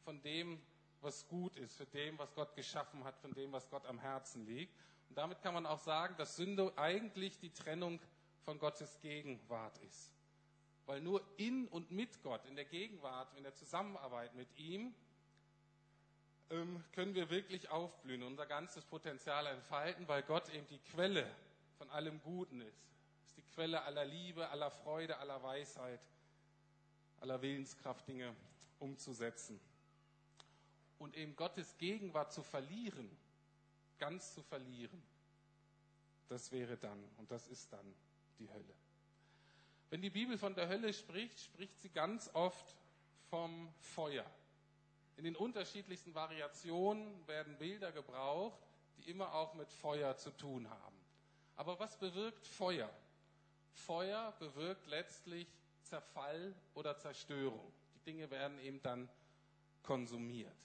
von 0.04 0.22
dem, 0.22 0.60
was 1.02 1.28
gut 1.28 1.56
ist, 1.58 1.78
von 1.78 1.90
dem, 1.92 2.18
was 2.18 2.34
Gott 2.34 2.56
geschaffen 2.56 3.04
hat, 3.04 3.18
von 3.20 3.32
dem, 3.34 3.52
was 3.52 3.70
Gott 3.70 3.86
am 3.86 4.00
Herzen 4.00 4.46
liegt. 4.46 4.74
Und 5.10 5.18
damit 5.18 5.42
kann 5.42 5.54
man 5.54 5.66
auch 5.66 5.80
sagen, 5.80 6.16
dass 6.18 6.36
Sünde 6.36 6.74
eigentlich 6.78 7.38
die 7.40 7.54
Trennung 7.54 8.00
von 8.44 8.60
Gottes 8.60 9.00
Gegenwart 9.00 9.78
ist. 9.80 10.12
Weil 10.86 11.02
nur 11.02 11.22
in 11.38 11.68
und 11.68 11.92
mit 11.92 12.24
Gott, 12.24 12.46
in 12.46 12.56
der 12.56 12.66
Gegenwart, 12.66 13.34
in 13.38 13.44
der 13.44 13.54
Zusammenarbeit 13.54 14.34
mit 14.36 14.48
ihm, 14.58 14.96
können 16.94 17.14
wir 17.14 17.30
wirklich 17.30 17.70
aufblühen, 17.70 18.24
unser 18.24 18.46
ganzes 18.46 18.86
Potenzial 18.86 19.46
entfalten, 19.48 20.08
weil 20.08 20.24
Gott 20.24 20.50
eben 20.50 20.68
die 20.68 20.80
Quelle 20.80 21.30
von 21.78 21.90
allem 21.90 22.22
Guten 22.22 22.62
ist. 22.62 22.86
Ist 23.26 23.38
die 23.38 23.44
Quelle 23.54 23.82
aller 23.84 24.06
Liebe, 24.06 24.48
aller 24.50 24.72
Freude, 24.72 25.18
aller 25.18 25.42
Weisheit, 25.44 26.00
aller 27.20 27.42
Willenskraft, 27.42 28.08
Dinge 28.08 28.34
umzusetzen. 28.80 29.60
Und 31.00 31.16
eben 31.16 31.36
Gottes 31.36 31.78
Gegenwart 31.78 32.34
zu 32.34 32.42
verlieren, 32.42 33.10
ganz 34.00 34.34
zu 34.34 34.42
verlieren, 34.42 35.02
das 36.30 36.52
wäre 36.52 36.78
dann 36.78 37.04
und 37.18 37.32
das 37.32 37.48
ist 37.48 37.72
dann 37.72 37.94
die 38.40 38.50
Hölle. 38.50 38.74
Wenn 39.90 40.02
die 40.02 40.10
Bibel 40.10 40.38
von 40.38 40.54
der 40.56 40.68
Hölle 40.68 40.94
spricht, 40.94 41.40
spricht 41.40 41.80
sie 41.80 41.90
ganz 41.90 42.30
oft 42.34 42.76
vom 43.30 43.74
Feuer. 43.80 44.26
In 45.18 45.24
den 45.24 45.36
unterschiedlichsten 45.36 46.14
Variationen 46.14 47.28
werden 47.28 47.58
Bilder 47.58 47.92
gebraucht, 47.92 48.60
die 48.98 49.10
immer 49.10 49.34
auch 49.34 49.54
mit 49.56 49.72
Feuer 49.72 50.16
zu 50.16 50.32
tun 50.32 50.70
haben. 50.70 50.96
Aber 51.56 51.80
was 51.80 51.98
bewirkt 51.98 52.46
Feuer? 52.46 52.90
Feuer 53.74 54.32
bewirkt 54.40 54.86
letztlich 54.88 55.48
Zerfall 55.82 56.56
oder 56.76 56.98
Zerstörung. 56.98 57.74
Die 57.96 58.12
Dinge 58.12 58.30
werden 58.30 58.60
eben 58.60 58.82
dann 58.84 59.10
konsumiert. 59.82 60.56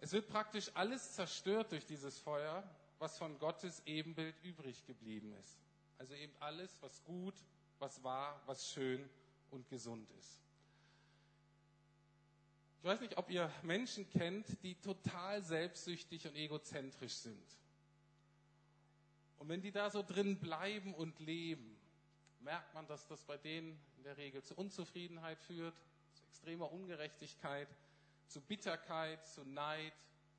Es 0.00 0.12
wird 0.12 0.28
praktisch 0.28 0.70
alles 0.74 1.14
zerstört 1.14 1.72
durch 1.72 1.86
dieses 1.86 2.18
Feuer, 2.18 2.62
was 3.00 3.18
von 3.18 3.36
Gottes 3.40 3.82
Ebenbild 3.84 4.36
übrig 4.44 4.84
geblieben 4.86 5.32
ist. 5.40 5.58
Also 5.98 6.14
eben 6.14 6.34
alles, 6.38 6.80
was 6.82 7.02
gut, 7.04 7.34
was 7.80 8.02
wahr, 8.04 8.40
was 8.46 8.70
schön 8.70 9.08
und 9.50 9.68
gesund 9.68 10.08
ist. 10.12 10.38
Ich 12.78 12.84
weiß 12.84 13.00
nicht, 13.00 13.16
ob 13.18 13.28
ihr 13.28 13.50
Menschen 13.62 14.08
kennt, 14.08 14.62
die 14.62 14.76
total 14.76 15.42
selbstsüchtig 15.42 16.26
und 16.26 16.36
egozentrisch 16.36 17.14
sind. 17.14 17.56
Und 19.38 19.48
wenn 19.48 19.60
die 19.60 19.72
da 19.72 19.90
so 19.90 20.02
drin 20.02 20.38
bleiben 20.38 20.94
und 20.94 21.18
leben, 21.18 21.76
merkt 22.40 22.72
man, 22.74 22.86
dass 22.86 23.06
das 23.06 23.24
bei 23.24 23.36
denen 23.36 23.78
in 23.96 24.04
der 24.04 24.16
Regel 24.16 24.42
zu 24.42 24.54
Unzufriedenheit 24.54 25.40
führt, 25.40 25.74
zu 26.14 26.24
extremer 26.26 26.70
Ungerechtigkeit, 26.70 27.68
zu 28.28 28.40
Bitterkeit, 28.40 29.26
zu 29.26 29.44
Neid, 29.44 29.92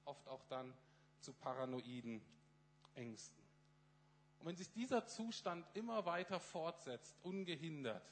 oft 0.06 0.28
auch 0.28 0.44
dann 0.46 0.74
zu 1.20 1.34
paranoiden 1.34 2.22
Ängsten. 2.96 3.44
Und 4.40 4.48
wenn 4.48 4.56
sich 4.56 4.72
dieser 4.72 5.06
Zustand 5.06 5.66
immer 5.74 6.06
weiter 6.06 6.40
fortsetzt, 6.40 7.18
ungehindert, 7.24 8.10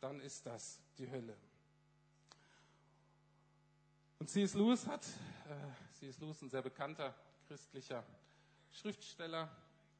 dann 0.00 0.20
ist 0.20 0.46
das 0.46 0.80
die 0.96 1.10
Hölle. 1.10 1.36
Und 4.18 4.30
C.S. 4.30 4.54
Lewis 4.54 4.86
hat, 4.86 5.04
äh, 5.04 5.94
C.S. 5.94 6.18
Lewis 6.20 6.40
ein 6.40 6.48
sehr 6.48 6.62
bekannter 6.62 7.14
christlicher 7.46 8.02
Schriftsteller 8.72 9.50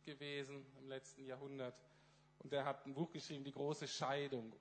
gewesen 0.05 0.65
im 0.79 0.89
letzten 0.89 1.27
Jahrhundert. 1.27 1.75
Und 2.39 2.53
der 2.53 2.65
hat 2.65 2.87
ein 2.87 2.95
Buch 2.95 3.11
geschrieben, 3.11 3.45
Die 3.45 3.53
große 3.53 3.87
Scheidung. 3.87 4.55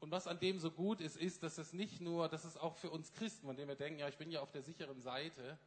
Und 0.00 0.12
was 0.12 0.28
an 0.28 0.38
dem 0.38 0.60
so 0.60 0.70
gut 0.70 1.00
ist, 1.00 1.16
ist, 1.16 1.42
dass 1.42 1.58
es 1.58 1.72
nicht 1.72 2.00
nur, 2.00 2.28
dass 2.28 2.44
es 2.44 2.56
auch 2.56 2.76
für 2.76 2.90
uns 2.90 3.12
Christen, 3.12 3.46
von 3.46 3.56
denen 3.56 3.68
wir 3.68 3.74
denken, 3.74 3.98
ja, 3.98 4.08
ich 4.08 4.16
bin 4.16 4.30
ja 4.30 4.40
auf 4.40 4.52
der 4.52 4.62
sicheren 4.62 5.00
Seite, 5.00 5.58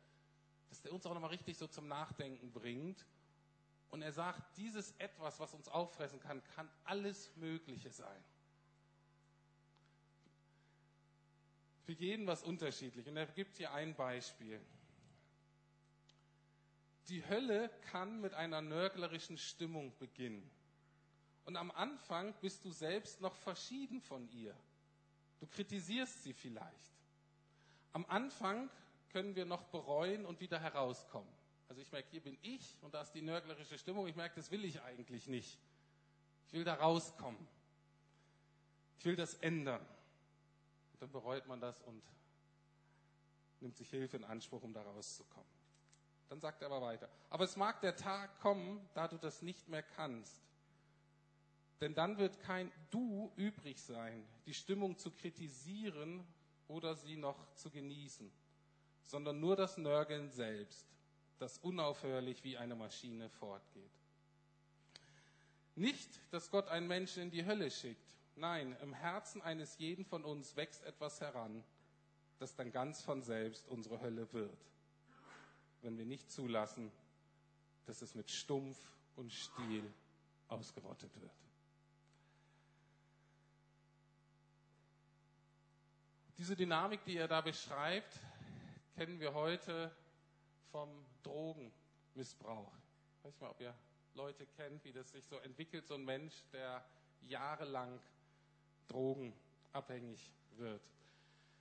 dass 0.70 0.82
der 0.82 0.94
uns 0.94 1.06
auch 1.06 1.14
nochmal 1.14 1.32
richtig 1.32 1.58
so 1.58 1.68
zum 1.68 1.90
Nachdenken 1.90 2.52
bringt. 2.54 3.06
Und 3.90 4.02
er 4.04 4.14
sagt, 4.14 4.42
dieses 4.56 4.94
etwas, 5.00 5.38
was 5.42 5.54
uns 5.54 5.68
auffressen 5.68 6.22
kann, 6.22 6.42
kann 6.56 6.70
alles 6.86 7.30
Mögliche 7.36 7.92
sein. 7.92 8.24
Für 11.92 11.98
jeden 12.06 12.26
was 12.26 12.42
unterschiedlich. 12.42 13.06
Und 13.10 13.18
er 13.18 13.26
gibt 13.26 13.58
hier 13.58 13.74
ein 13.74 13.94
Beispiel. 13.96 14.62
Die 17.10 17.28
Hölle 17.28 17.70
kann 17.92 18.22
mit 18.22 18.34
einer 18.34 18.62
nörglerischen 18.62 19.38
Stimmung 19.38 19.92
beginnen. 19.98 20.50
Und 21.44 21.58
am 21.58 21.70
Anfang 21.72 22.34
bist 22.40 22.64
du 22.64 22.72
selbst 22.72 23.20
noch 23.20 23.36
verschieden 23.36 24.00
von 24.00 24.30
ihr. 24.32 24.56
Du 25.42 25.48
kritisierst 25.48 26.24
sie 26.24 26.32
vielleicht. 26.32 26.94
Am 27.92 28.06
Anfang 28.06 28.70
können 29.10 29.36
wir 29.36 29.44
noch 29.44 29.66
bereuen 29.66 30.26
und 30.26 30.40
wieder 30.40 30.62
herauskommen. 30.62 31.34
Also 31.68 31.82
ich 31.82 31.92
merke, 31.92 32.08
hier 32.10 32.22
bin 32.22 32.38
ich 32.42 32.78
und 32.80 32.94
da 32.94 33.02
ist 33.02 33.12
die 33.12 33.22
nörglerische 33.22 33.78
Stimmung. 33.78 34.08
Ich 34.08 34.16
merke, 34.16 34.36
das 34.36 34.50
will 34.50 34.64
ich 34.64 34.82
eigentlich 34.82 35.28
nicht. 35.28 35.60
Ich 36.48 36.54
will 36.54 36.64
da 36.64 36.76
rauskommen. 36.76 37.46
Ich 39.00 39.04
will 39.04 39.18
das 39.18 39.34
ändern. 39.34 39.86
Dann 41.02 41.12
bereut 41.12 41.48
man 41.48 41.60
das 41.60 41.82
und 41.82 42.04
nimmt 43.60 43.76
sich 43.76 43.90
Hilfe 43.90 44.18
in 44.18 44.24
Anspruch, 44.24 44.62
um 44.62 44.72
da 44.72 44.84
rauszukommen. 44.84 45.50
Dann 46.30 46.40
sagt 46.40 46.62
er 46.62 46.68
aber 46.68 46.82
weiter. 46.84 47.10
Aber 47.32 47.44
es 47.44 47.56
mag 47.56 47.82
der 47.82 47.96
Tag 47.96 48.40
kommen, 48.40 48.88
da 48.94 49.08
du 49.08 49.18
das 49.18 49.42
nicht 49.42 49.68
mehr 49.68 49.82
kannst. 49.82 50.44
Denn 51.82 51.96
dann 51.96 52.20
wird 52.20 52.40
kein 52.42 52.72
Du 52.92 53.32
übrig 53.36 53.82
sein, 53.82 54.24
die 54.46 54.54
Stimmung 54.54 55.00
zu 55.00 55.10
kritisieren 55.10 56.24
oder 56.68 56.96
sie 56.96 57.18
noch 57.18 57.52
zu 57.56 57.72
genießen, 57.72 58.32
sondern 59.04 59.40
nur 59.40 59.56
das 59.56 59.78
Nörgeln 59.78 60.30
selbst, 60.30 60.86
das 61.40 61.58
unaufhörlich 61.58 62.44
wie 62.44 62.58
eine 62.58 62.76
Maschine 62.76 63.28
fortgeht. 63.28 63.92
Nicht, 65.74 66.20
dass 66.30 66.52
Gott 66.52 66.68
einen 66.68 66.88
Menschen 66.88 67.24
in 67.24 67.32
die 67.32 67.44
Hölle 67.44 67.72
schickt. 67.72 68.21
Nein, 68.36 68.76
im 68.82 68.94
Herzen 68.94 69.42
eines 69.42 69.78
jeden 69.78 70.06
von 70.06 70.24
uns 70.24 70.56
wächst 70.56 70.84
etwas 70.84 71.22
heran, 71.22 71.64
das 72.40 72.56
dann 72.56 72.72
ganz 72.72 73.02
von 73.02 73.22
selbst 73.22 73.68
unsere 73.68 74.02
Hölle 74.02 74.32
wird, 74.34 74.66
wenn 75.82 75.98
wir 75.98 76.06
nicht 76.06 76.32
zulassen, 76.32 76.92
dass 77.86 78.02
es 78.02 78.16
mit 78.16 78.32
Stumpf 78.32 78.78
und 79.16 79.32
Stiel 79.32 79.94
ausgerottet 80.48 81.12
wird. 81.22 81.32
Diese 86.38 86.56
Dynamik, 86.56 87.04
die 87.04 87.18
er 87.18 87.28
da 87.28 87.42
beschreibt, 87.42 88.20
kennen 88.96 89.20
wir 89.20 89.34
heute 89.34 89.96
vom 90.72 90.90
Drogenmissbrauch. 91.22 92.74
Ich 93.20 93.24
weiß 93.24 93.34
nicht 93.34 93.42
mal, 93.42 93.50
ob 93.52 93.62
ihr 93.62 93.76
Leute 94.16 94.48
kennt, 94.48 94.84
wie 94.84 94.92
das 94.92 95.12
sich 95.12 95.24
so 95.26 95.38
entwickelt, 95.38 95.86
so 95.86 95.94
ein 95.94 96.04
Mensch, 96.04 96.34
der 96.52 96.84
jahrelang 97.22 98.00
drogenabhängig 98.92 100.34
wird. 100.58 100.82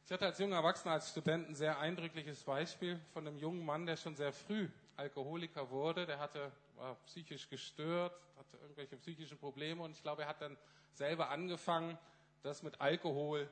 Ich 0.04 0.12
hatte 0.12 0.26
als 0.26 0.38
junger 0.38 0.56
Erwachsener, 0.56 0.94
als 0.94 1.10
Student 1.10 1.48
ein 1.48 1.54
sehr 1.54 1.78
eindrückliches 1.78 2.42
Beispiel 2.42 3.00
von 3.12 3.26
einem 3.26 3.38
jungen 3.38 3.64
Mann, 3.64 3.86
der 3.86 3.96
schon 3.96 4.16
sehr 4.16 4.32
früh 4.32 4.68
Alkoholiker 4.96 5.70
wurde. 5.70 6.04
Der 6.04 6.18
hatte, 6.18 6.50
war 6.76 6.96
psychisch 7.06 7.48
gestört, 7.48 8.12
hatte 8.36 8.56
irgendwelche 8.56 8.96
psychischen 8.96 9.38
Probleme 9.38 9.82
und 9.82 9.92
ich 9.92 10.02
glaube, 10.02 10.22
er 10.22 10.28
hat 10.28 10.40
dann 10.42 10.56
selber 10.94 11.30
angefangen, 11.30 11.96
das 12.42 12.62
mit 12.62 12.80
Alkohol 12.80 13.48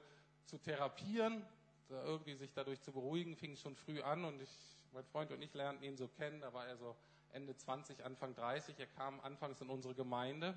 zu 0.46 0.58
therapieren, 0.58 1.44
irgendwie 1.88 2.34
sich 2.34 2.52
dadurch 2.52 2.80
zu 2.80 2.90
beruhigen, 2.90 3.36
fing 3.36 3.54
schon 3.56 3.76
früh 3.76 4.02
an 4.02 4.24
und 4.24 4.42
ich, 4.42 4.50
mein 4.92 5.04
Freund 5.04 5.30
und 5.30 5.40
ich 5.40 5.54
lernten 5.54 5.84
ihn 5.84 5.96
so 5.96 6.08
kennen, 6.08 6.40
da 6.40 6.52
war 6.52 6.66
er 6.66 6.76
so 6.76 6.96
Ende 7.32 7.54
20, 7.54 8.04
Anfang 8.04 8.34
30, 8.34 8.78
er 8.78 8.86
kam 8.86 9.20
anfangs 9.20 9.60
in 9.60 9.68
unsere 9.68 9.94
Gemeinde 9.94 10.54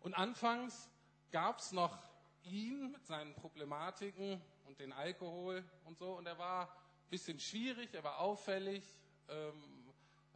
und 0.00 0.14
anfangs 0.14 0.90
gab 1.34 1.58
es 1.58 1.72
noch 1.72 1.98
ihn 2.44 2.92
mit 2.92 3.04
seinen 3.04 3.34
Problematiken 3.34 4.40
und 4.66 4.78
den 4.78 4.92
Alkohol 4.92 5.64
und 5.84 5.98
so 5.98 6.16
und 6.16 6.26
er 6.26 6.38
war 6.38 6.68
ein 6.68 7.10
bisschen 7.10 7.40
schwierig, 7.40 7.92
er 7.92 8.04
war 8.04 8.20
auffällig, 8.20 8.84
ähm, 9.28 9.92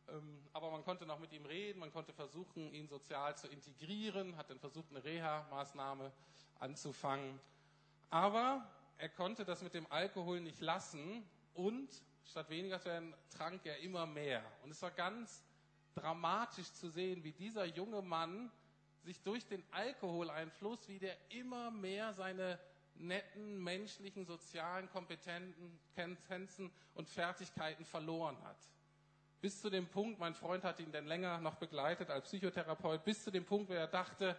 ähm, 0.08 0.42
aber 0.52 0.72
man 0.72 0.82
konnte 0.82 1.06
noch 1.06 1.20
mit 1.20 1.32
ihm 1.32 1.46
reden, 1.46 1.78
man 1.78 1.92
konnte 1.92 2.12
versuchen, 2.12 2.74
ihn 2.74 2.88
sozial 2.88 3.36
zu 3.36 3.46
integrieren, 3.46 4.36
hat 4.36 4.50
dann 4.50 4.58
versucht, 4.58 4.90
eine 4.90 5.04
Reha-Maßnahme 5.04 6.10
anzufangen. 6.58 7.38
Aber 8.10 8.68
er 8.96 9.08
konnte 9.08 9.44
das 9.44 9.62
mit 9.62 9.74
dem 9.74 9.86
Alkohol 9.92 10.40
nicht 10.40 10.60
lassen 10.60 11.22
und 11.54 11.88
statt 12.24 12.50
weniger 12.50 12.80
zu 12.80 12.86
werden, 12.86 13.14
trank 13.30 13.64
er 13.66 13.78
immer 13.78 14.04
mehr. 14.04 14.42
Und 14.64 14.72
es 14.72 14.82
war 14.82 14.90
ganz 14.90 15.44
dramatisch 15.94 16.72
zu 16.72 16.90
sehen, 16.90 17.22
wie 17.22 17.32
dieser 17.32 17.66
junge 17.66 18.02
Mann 18.02 18.50
sich 19.08 19.22
durch 19.22 19.46
den 19.46 19.64
Alkoholeinfluss, 19.70 20.86
wie 20.86 20.98
der 20.98 21.16
immer 21.30 21.70
mehr 21.70 22.12
seine 22.12 22.58
netten, 22.96 23.62
menschlichen, 23.62 24.26
sozialen 24.26 24.86
Kompetenzen 24.90 26.70
und 26.94 27.08
Fertigkeiten 27.08 27.86
verloren 27.86 28.36
hat. 28.44 28.58
Bis 29.40 29.62
zu 29.62 29.70
dem 29.70 29.86
Punkt, 29.86 30.18
mein 30.18 30.34
Freund 30.34 30.62
hat 30.62 30.78
ihn 30.78 30.92
dann 30.92 31.06
länger 31.06 31.40
noch 31.40 31.54
begleitet 31.54 32.10
als 32.10 32.26
Psychotherapeut, 32.26 33.02
bis 33.02 33.24
zu 33.24 33.30
dem 33.30 33.46
Punkt, 33.46 33.70
wo 33.70 33.72
er 33.72 33.86
dachte, 33.86 34.36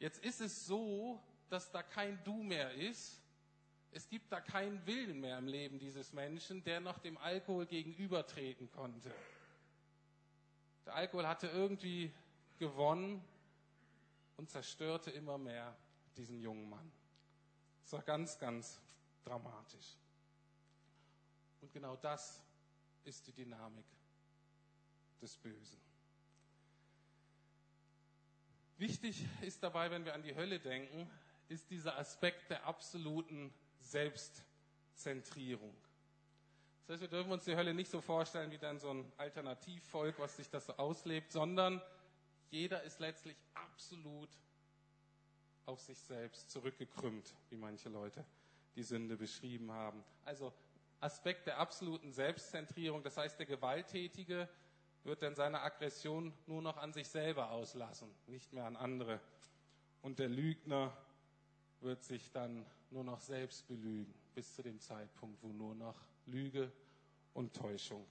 jetzt 0.00 0.24
ist 0.24 0.40
es 0.40 0.66
so, 0.66 1.22
dass 1.48 1.70
da 1.70 1.84
kein 1.84 2.18
Du 2.24 2.42
mehr 2.42 2.72
ist. 2.72 3.22
Es 3.92 4.08
gibt 4.08 4.32
da 4.32 4.40
keinen 4.40 4.84
Willen 4.86 5.20
mehr 5.20 5.38
im 5.38 5.46
Leben 5.46 5.78
dieses 5.78 6.12
Menschen, 6.12 6.64
der 6.64 6.80
noch 6.80 6.98
dem 6.98 7.16
Alkohol 7.18 7.66
gegenübertreten 7.66 8.68
konnte. 8.72 9.14
Der 10.84 10.96
Alkohol 10.96 11.28
hatte 11.28 11.46
irgendwie 11.46 12.12
gewonnen 12.58 13.22
und 14.36 14.50
zerstörte 14.50 15.10
immer 15.10 15.38
mehr 15.38 15.76
diesen 16.16 16.40
jungen 16.40 16.68
Mann. 16.68 16.92
Es 17.84 17.92
war 17.92 18.02
ganz, 18.02 18.38
ganz 18.38 18.80
dramatisch. 19.24 19.96
Und 21.60 21.72
genau 21.72 21.96
das 21.96 22.42
ist 23.04 23.26
die 23.26 23.32
Dynamik 23.32 23.86
des 25.20 25.36
Bösen. 25.36 25.78
Wichtig 28.76 29.26
ist 29.40 29.62
dabei, 29.62 29.90
wenn 29.90 30.04
wir 30.04 30.14
an 30.14 30.22
die 30.22 30.34
Hölle 30.34 30.58
denken, 30.58 31.08
ist 31.48 31.70
dieser 31.70 31.96
Aspekt 31.96 32.50
der 32.50 32.64
absoluten 32.66 33.52
Selbstzentrierung. 33.80 35.74
Das 36.86 36.94
heißt, 36.94 37.02
wir 37.02 37.08
dürfen 37.08 37.32
uns 37.32 37.44
die 37.44 37.56
Hölle 37.56 37.72
nicht 37.72 37.90
so 37.90 38.00
vorstellen 38.00 38.50
wie 38.50 38.58
dann 38.58 38.78
so 38.78 38.90
ein 38.90 39.10
Alternativvolk, 39.16 40.18
was 40.18 40.36
sich 40.36 40.50
das 40.50 40.66
so 40.66 40.74
auslebt, 40.74 41.32
sondern 41.32 41.80
jeder 42.50 42.82
ist 42.82 43.00
letztlich 43.00 43.36
absolut 43.54 44.30
auf 45.66 45.80
sich 45.80 45.98
selbst 45.98 46.50
zurückgekrümmt, 46.50 47.34
wie 47.50 47.56
manche 47.56 47.88
Leute 47.88 48.24
die 48.76 48.82
Sünde 48.82 49.16
beschrieben 49.16 49.70
haben. 49.70 50.04
Also 50.24 50.52
Aspekt 51.00 51.46
der 51.46 51.58
absoluten 51.58 52.12
Selbstzentrierung, 52.12 53.02
das 53.02 53.16
heißt, 53.16 53.38
der 53.38 53.46
Gewalttätige 53.46 54.48
wird 55.04 55.22
dann 55.22 55.34
seine 55.34 55.60
Aggression 55.60 56.32
nur 56.46 56.62
noch 56.62 56.78
an 56.78 56.92
sich 56.92 57.08
selber 57.08 57.50
auslassen, 57.50 58.08
nicht 58.26 58.52
mehr 58.52 58.64
an 58.64 58.76
andere. 58.76 59.20
Und 60.02 60.18
der 60.18 60.28
Lügner 60.28 60.96
wird 61.80 62.02
sich 62.02 62.30
dann 62.30 62.64
nur 62.90 63.04
noch 63.04 63.20
selbst 63.20 63.66
belügen, 63.68 64.14
bis 64.34 64.54
zu 64.54 64.62
dem 64.62 64.80
Zeitpunkt, 64.80 65.42
wo 65.42 65.48
nur 65.48 65.74
noch 65.74 65.96
Lüge 66.26 66.72
und 67.34 67.54
Täuschung 67.54 68.06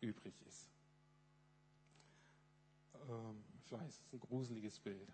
übrig 0.00 0.34
ist. 0.46 0.75
Ähm, 3.08 3.44
ich 3.64 3.72
weiß, 3.72 3.82
es 3.82 4.00
ist 4.00 4.12
ein 4.12 4.20
gruseliges 4.20 4.78
Bild. 4.78 5.12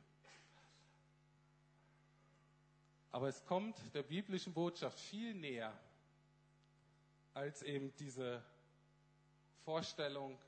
Aber 3.11 3.28
es 3.28 3.44
kommt 3.44 3.76
der 3.94 4.02
biblischen 4.02 4.55
Botschaft 4.55 4.98
viel 4.98 5.35
näher 5.35 5.78
als 7.35 7.62
eben 7.62 7.94
diese 7.96 8.42
Vorstellung, 9.64 10.38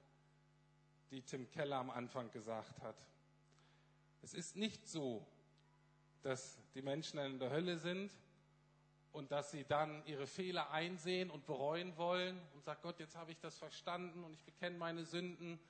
die 1.10 1.22
Tim 1.22 1.50
Keller 1.50 1.76
am 1.76 1.90
Anfang 1.90 2.30
gesagt 2.30 2.80
hat. 2.82 2.96
Es 4.22 4.34
ist 4.34 4.56
nicht 4.56 4.88
so, 4.88 5.26
dass 6.22 6.58
die 6.74 6.82
Menschen 6.82 7.18
in 7.18 7.38
der 7.38 7.50
Hölle 7.50 7.78
sind 7.78 8.10
und 9.12 9.30
dass 9.30 9.50
sie 9.50 9.64
dann 9.64 10.04
ihre 10.06 10.26
Fehler 10.26 10.70
einsehen 10.70 11.30
und 11.30 11.46
bereuen 11.46 11.96
wollen 11.96 12.40
und 12.54 12.64
sagen, 12.64 12.80
Gott, 12.82 12.98
jetzt 12.98 13.16
habe 13.16 13.32
ich 13.32 13.38
das 13.40 13.58
verstanden 13.58 14.24
und 14.24 14.32
ich 14.32 14.42
bekenne 14.42 14.76
meine 14.78 15.04
Sünden 15.04 15.60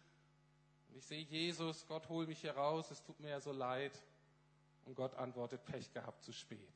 und 0.94 0.98
ich 0.98 1.06
sehe 1.06 1.22
Jesus, 1.22 1.84
Gott 1.88 2.08
hol 2.08 2.24
mich 2.24 2.40
hier 2.40 2.52
raus, 2.52 2.88
es 2.92 3.02
tut 3.02 3.18
mir 3.18 3.30
ja 3.30 3.40
so 3.40 3.50
leid 3.50 4.00
und 4.84 4.94
Gott 4.94 5.12
antwortet, 5.14 5.64
Pech 5.64 5.92
gehabt, 5.92 6.22
zu 6.22 6.32
spät. 6.32 6.72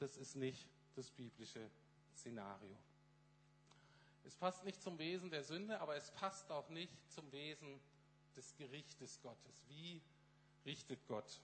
Das 0.00 0.16
ist 0.16 0.34
nicht 0.34 0.66
das 0.96 1.08
biblische 1.08 1.70
Szenario. 2.16 2.76
Es 4.24 4.34
passt 4.34 4.64
nicht 4.64 4.82
zum 4.82 4.98
Wesen 4.98 5.30
der 5.30 5.44
Sünde, 5.44 5.80
aber 5.80 5.94
es 5.94 6.10
passt 6.10 6.50
auch 6.50 6.68
nicht 6.70 6.92
zum 7.12 7.30
Wesen 7.30 7.78
des 8.34 8.56
Gerichtes 8.56 9.20
Gottes. 9.20 9.62
Wie 9.68 10.02
richtet 10.66 11.06
Gott? 11.06 11.40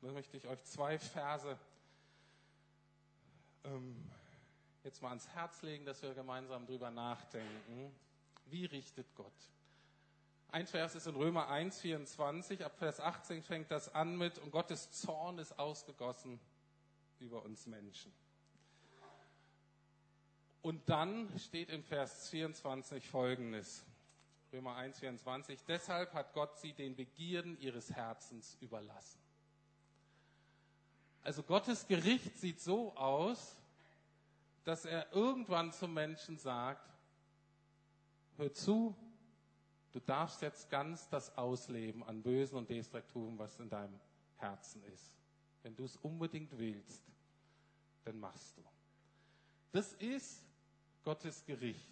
Da 0.00 0.10
möchte 0.12 0.38
ich 0.38 0.46
euch 0.46 0.64
zwei 0.64 0.98
Verse 0.98 1.58
ähm, 3.64 4.10
jetzt 4.82 5.02
mal 5.02 5.10
ans 5.10 5.28
Herz 5.28 5.60
legen, 5.60 5.84
dass 5.84 6.00
wir 6.00 6.14
gemeinsam 6.14 6.64
drüber 6.64 6.90
nachdenken. 6.90 7.94
Wie 8.46 8.64
richtet 8.64 9.14
Gott? 9.14 9.55
Ein 10.48 10.66
Vers 10.66 10.94
ist 10.94 11.06
in 11.06 11.16
Römer 11.16 11.48
1, 11.48 11.80
24, 11.80 12.64
ab 12.64 12.78
Vers 12.78 13.00
18 13.00 13.42
fängt 13.42 13.70
das 13.70 13.94
an 13.94 14.16
mit, 14.16 14.38
und 14.38 14.50
Gottes 14.50 14.90
Zorn 14.90 15.38
ist 15.38 15.58
ausgegossen 15.58 16.40
über 17.18 17.42
uns 17.44 17.66
Menschen. 17.66 18.12
Und 20.62 20.88
dann 20.88 21.28
steht 21.38 21.70
in 21.70 21.82
Vers 21.82 22.28
24 22.30 23.08
folgendes. 23.08 23.84
Römer 24.52 24.76
1, 24.76 24.98
24. 24.98 25.64
Deshalb 25.64 26.12
hat 26.14 26.32
Gott 26.32 26.58
sie 26.58 26.72
den 26.72 26.96
Begierden 26.96 27.58
ihres 27.60 27.92
Herzens 27.92 28.56
überlassen. 28.60 29.20
Also 31.22 31.42
Gottes 31.42 31.86
Gericht 31.86 32.38
sieht 32.38 32.60
so 32.60 32.96
aus, 32.96 33.56
dass 34.64 34.84
er 34.84 35.12
irgendwann 35.12 35.72
zum 35.72 35.94
Menschen 35.94 36.38
sagt, 36.38 36.88
hör 38.36 38.52
zu, 38.52 38.96
du 39.96 40.00
darfst 40.00 40.42
jetzt 40.42 40.68
ganz 40.68 41.08
das 41.08 41.38
ausleben 41.38 42.04
an 42.04 42.22
Bösen 42.22 42.58
und 42.58 42.68
Destruktivem, 42.68 43.38
was 43.38 43.58
in 43.58 43.70
deinem 43.70 43.98
Herzen 44.36 44.82
ist. 44.92 45.16
Wenn 45.62 45.74
du 45.74 45.84
es 45.84 45.96
unbedingt 45.96 46.58
willst, 46.58 47.02
dann 48.04 48.20
machst 48.20 48.58
du. 48.58 48.62
Das 49.72 49.94
ist 49.94 50.44
Gottes 51.02 51.42
Gericht. 51.46 51.88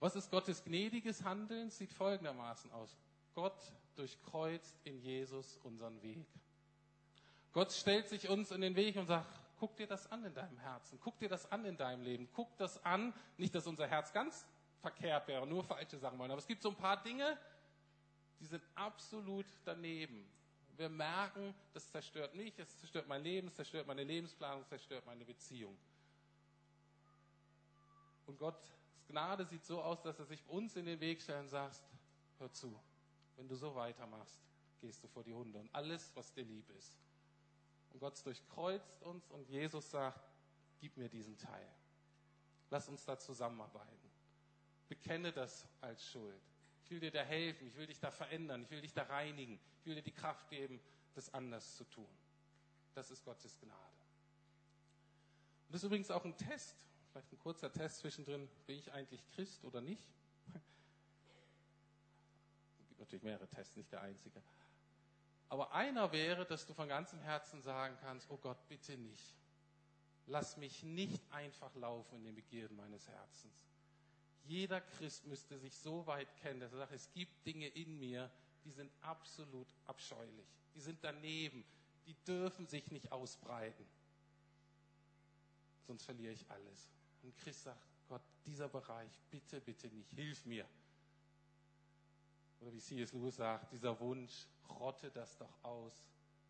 Was 0.00 0.16
ist 0.16 0.30
Gottes 0.30 0.64
gnädiges 0.64 1.22
Handeln? 1.22 1.68
Sieht 1.68 1.92
folgendermaßen 1.92 2.72
aus. 2.72 2.96
Gott 3.34 3.70
durchkreuzt 3.94 4.74
in 4.84 5.02
Jesus 5.02 5.58
unseren 5.64 6.02
Weg. 6.02 6.26
Gott 7.52 7.72
stellt 7.72 8.08
sich 8.08 8.30
uns 8.30 8.50
in 8.52 8.62
den 8.62 8.74
Weg 8.74 8.96
und 8.96 9.06
sagt, 9.06 9.28
guck 9.60 9.76
dir 9.76 9.86
das 9.86 10.10
an 10.10 10.24
in 10.24 10.32
deinem 10.32 10.58
Herzen, 10.60 10.98
guck 10.98 11.18
dir 11.18 11.28
das 11.28 11.52
an 11.52 11.66
in 11.66 11.76
deinem 11.76 12.02
Leben, 12.02 12.26
guck 12.32 12.56
das 12.56 12.82
an. 12.86 13.12
Nicht, 13.36 13.54
dass 13.54 13.66
unser 13.66 13.86
Herz 13.86 14.14
ganz 14.14 14.46
verkehrt 14.82 15.26
wäre, 15.28 15.46
nur 15.46 15.64
falsche 15.64 15.98
Sachen 15.98 16.18
wollen, 16.18 16.30
aber 16.30 16.40
es 16.40 16.46
gibt 16.46 16.62
so 16.62 16.68
ein 16.68 16.76
paar 16.76 17.02
Dinge, 17.02 17.38
die 18.40 18.46
sind 18.46 18.62
absolut 18.74 19.46
daneben. 19.64 20.28
Wir 20.76 20.88
merken, 20.88 21.54
das 21.72 21.90
zerstört 21.90 22.34
mich, 22.34 22.58
es 22.58 22.76
zerstört 22.78 23.06
mein 23.06 23.22
Leben, 23.22 23.48
es 23.48 23.54
zerstört 23.54 23.86
meine 23.86 24.02
Lebensplanung, 24.02 24.62
es 24.62 24.68
zerstört 24.68 25.06
meine 25.06 25.24
Beziehung. 25.24 25.76
Und 28.26 28.38
Gottes 28.38 28.76
Gnade 29.08 29.44
sieht 29.44 29.64
so 29.64 29.80
aus, 29.82 30.00
dass 30.02 30.18
er 30.18 30.24
sich 30.24 30.44
uns 30.48 30.74
in 30.76 30.86
den 30.86 30.98
Weg 31.00 31.20
stellt 31.20 31.40
und 31.40 31.48
sagt, 31.48 31.80
hör 32.38 32.52
zu, 32.52 32.78
wenn 33.36 33.46
du 33.46 33.54
so 33.54 33.74
weitermachst, 33.74 34.40
gehst 34.80 35.04
du 35.04 35.08
vor 35.08 35.22
die 35.22 35.34
Hunde 35.34 35.58
und 35.58 35.72
alles, 35.74 36.10
was 36.14 36.32
dir 36.32 36.44
lieb 36.44 36.68
ist. 36.70 36.98
Und 37.92 38.00
Gott 38.00 38.24
durchkreuzt 38.24 39.02
uns 39.02 39.30
und 39.30 39.48
Jesus 39.48 39.90
sagt, 39.90 40.20
gib 40.80 40.96
mir 40.96 41.08
diesen 41.08 41.36
Teil. 41.36 41.68
Lass 42.70 42.88
uns 42.88 43.04
da 43.04 43.18
zusammenarbeiten. 43.18 44.11
Bekenne 44.92 45.32
das 45.32 45.66
als 45.80 46.06
Schuld. 46.06 46.42
Ich 46.84 46.90
will 46.90 47.00
dir 47.00 47.10
da 47.10 47.22
helfen, 47.22 47.66
ich 47.66 47.74
will 47.76 47.86
dich 47.86 47.98
da 47.98 48.10
verändern, 48.10 48.60
ich 48.64 48.70
will 48.70 48.82
dich 48.82 48.92
da 48.92 49.04
reinigen, 49.04 49.58
ich 49.78 49.86
will 49.86 49.94
dir 49.94 50.02
die 50.02 50.12
Kraft 50.12 50.50
geben, 50.50 50.82
das 51.14 51.32
anders 51.32 51.76
zu 51.76 51.84
tun. 51.84 52.14
Das 52.92 53.10
ist 53.10 53.24
Gottes 53.24 53.58
Gnade. 53.58 53.80
Und 55.66 55.72
das 55.72 55.82
ist 55.82 55.86
übrigens 55.86 56.10
auch 56.10 56.26
ein 56.26 56.36
Test, 56.36 56.76
vielleicht 57.10 57.32
ein 57.32 57.38
kurzer 57.38 57.72
Test 57.72 58.00
zwischendrin, 58.00 58.46
bin 58.66 58.76
ich 58.76 58.92
eigentlich 58.92 59.26
Christ 59.30 59.64
oder 59.64 59.80
nicht? 59.80 60.06
Es 62.78 62.88
gibt 62.88 63.00
natürlich 63.00 63.22
mehrere 63.22 63.48
Tests, 63.48 63.74
nicht 63.76 63.90
der 63.92 64.02
einzige. 64.02 64.42
Aber 65.48 65.72
einer 65.72 66.12
wäre, 66.12 66.44
dass 66.44 66.66
du 66.66 66.74
von 66.74 66.86
ganzem 66.86 67.18
Herzen 67.20 67.62
sagen 67.62 67.96
kannst, 68.02 68.28
oh 68.28 68.36
Gott, 68.36 68.58
bitte 68.68 68.98
nicht. 68.98 69.34
Lass 70.26 70.58
mich 70.58 70.82
nicht 70.82 71.22
einfach 71.32 71.74
laufen 71.76 72.16
in 72.16 72.24
den 72.24 72.34
Begierden 72.34 72.76
meines 72.76 73.08
Herzens. 73.08 73.71
Jeder 74.44 74.80
Christ 74.80 75.24
müsste 75.26 75.58
sich 75.58 75.74
so 75.74 76.06
weit 76.06 76.34
kennen, 76.36 76.60
dass 76.60 76.72
er 76.72 76.78
sagt, 76.78 76.92
es 76.92 77.10
gibt 77.12 77.46
Dinge 77.46 77.68
in 77.68 77.98
mir, 77.98 78.30
die 78.64 78.70
sind 78.70 78.90
absolut 79.00 79.68
abscheulich. 79.86 80.46
Die 80.74 80.80
sind 80.80 80.98
daneben. 81.02 81.64
Die 82.06 82.14
dürfen 82.26 82.66
sich 82.66 82.90
nicht 82.90 83.12
ausbreiten. 83.12 83.84
Sonst 85.86 86.04
verliere 86.04 86.32
ich 86.32 86.50
alles. 86.50 86.90
Und 87.22 87.36
Christ 87.38 87.64
sagt, 87.64 87.80
Gott, 88.08 88.22
dieser 88.46 88.68
Bereich, 88.68 89.12
bitte, 89.30 89.60
bitte 89.60 89.88
nicht, 89.88 90.10
hilf 90.10 90.44
mir. 90.44 90.66
Oder 92.60 92.72
wie 92.72 92.78
C.S. 92.78 93.12
Lewis 93.12 93.36
sagt, 93.36 93.72
dieser 93.72 93.98
Wunsch, 94.00 94.46
rotte 94.68 95.10
das 95.10 95.36
doch 95.36 95.64
aus 95.64 95.92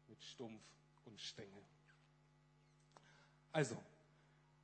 mit 0.09 0.23
Stumpf 0.23 0.63
und 1.05 1.21
Stängel. 1.21 1.63
Also, 3.53 3.77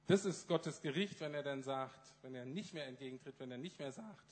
das 0.08 0.24
ist 0.24 0.48
Gottes 0.48 0.80
Gericht, 0.80 1.20
wenn 1.20 1.34
er 1.34 1.42
dann 1.42 1.62
sagt, 1.62 2.14
wenn 2.22 2.34
er 2.34 2.46
nicht 2.46 2.72
mehr 2.72 2.86
entgegentritt, 2.86 3.34
wenn 3.38 3.50
er 3.50 3.58
nicht 3.58 3.78
mehr 3.78 3.92
sagt, 3.92 4.24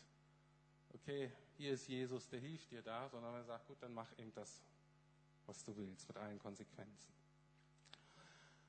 okay, 0.94 1.30
hier 1.58 1.72
ist 1.72 1.86
Jesus, 1.86 2.28
der 2.28 2.40
hilft 2.40 2.70
dir 2.70 2.80
da, 2.80 3.08
sondern 3.10 3.34
er 3.34 3.44
sagt, 3.44 3.66
gut, 3.68 3.76
dann 3.82 3.92
mach 3.92 4.10
eben 4.18 4.32
das, 4.34 4.62
was 5.44 5.62
du 5.64 5.76
willst, 5.76 6.08
mit 6.08 6.16
allen 6.16 6.38
Konsequenzen. 6.38 7.12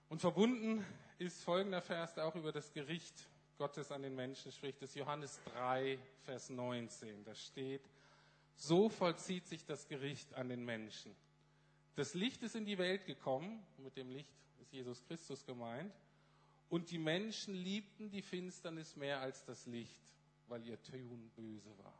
Und 0.09 0.19
verbunden 0.19 0.85
ist 1.17 1.41
folgender 1.43 1.81
Vers, 1.81 2.13
der 2.13 2.25
auch 2.25 2.35
über 2.35 2.51
das 2.51 2.73
Gericht 2.73 3.29
Gottes 3.57 3.89
an 3.91 4.01
den 4.01 4.15
Menschen 4.15 4.51
spricht, 4.51 4.81
das 4.81 4.89
ist 4.89 4.95
Johannes 4.97 5.39
3, 5.53 5.97
Vers 6.25 6.49
19. 6.49 7.23
Da 7.23 7.33
steht, 7.33 7.89
so 8.57 8.89
vollzieht 8.89 9.47
sich 9.47 9.65
das 9.65 9.87
Gericht 9.87 10.33
an 10.33 10.49
den 10.49 10.65
Menschen. 10.65 11.15
Das 11.95 12.13
Licht 12.13 12.43
ist 12.43 12.55
in 12.55 12.65
die 12.65 12.77
Welt 12.77 13.05
gekommen, 13.05 13.65
mit 13.77 13.95
dem 13.95 14.09
Licht 14.09 14.35
ist 14.59 14.73
Jesus 14.73 15.01
Christus 15.05 15.45
gemeint, 15.45 15.93
und 16.69 16.91
die 16.91 16.97
Menschen 16.97 17.53
liebten 17.53 18.10
die 18.10 18.21
Finsternis 18.21 18.95
mehr 18.95 19.19
als 19.19 19.43
das 19.45 19.65
Licht, 19.65 20.01
weil 20.47 20.65
ihr 20.65 20.82
Tun 20.84 21.32
böse 21.36 21.77
war. 21.77 21.93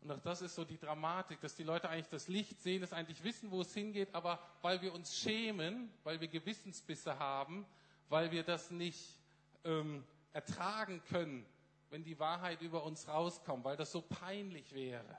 Und 0.00 0.12
auch 0.12 0.20
das 0.20 0.40
ist 0.40 0.54
so 0.54 0.64
die 0.64 0.78
Dramatik, 0.78 1.40
dass 1.40 1.56
die 1.56 1.64
Leute 1.64 1.88
eigentlich 1.88 2.08
das 2.08 2.28
Licht 2.28 2.60
sehen, 2.60 2.80
das 2.80 2.92
eigentlich 2.92 3.22
wissen, 3.24 3.50
wo 3.50 3.60
es 3.60 3.74
hingeht, 3.74 4.14
aber 4.14 4.40
weil 4.62 4.80
wir 4.80 4.94
uns 4.94 5.18
schämen, 5.18 5.90
weil 6.04 6.20
wir 6.20 6.28
Gewissensbisse 6.28 7.18
haben, 7.18 7.66
weil 8.08 8.30
wir 8.30 8.44
das 8.44 8.70
nicht 8.70 9.18
ähm, 9.64 10.04
ertragen 10.32 11.02
können, 11.08 11.44
wenn 11.90 12.04
die 12.04 12.18
Wahrheit 12.18 12.62
über 12.62 12.84
uns 12.84 13.08
rauskommt, 13.08 13.64
weil 13.64 13.76
das 13.76 13.90
so 13.90 14.00
peinlich 14.00 14.72
wäre, 14.72 15.18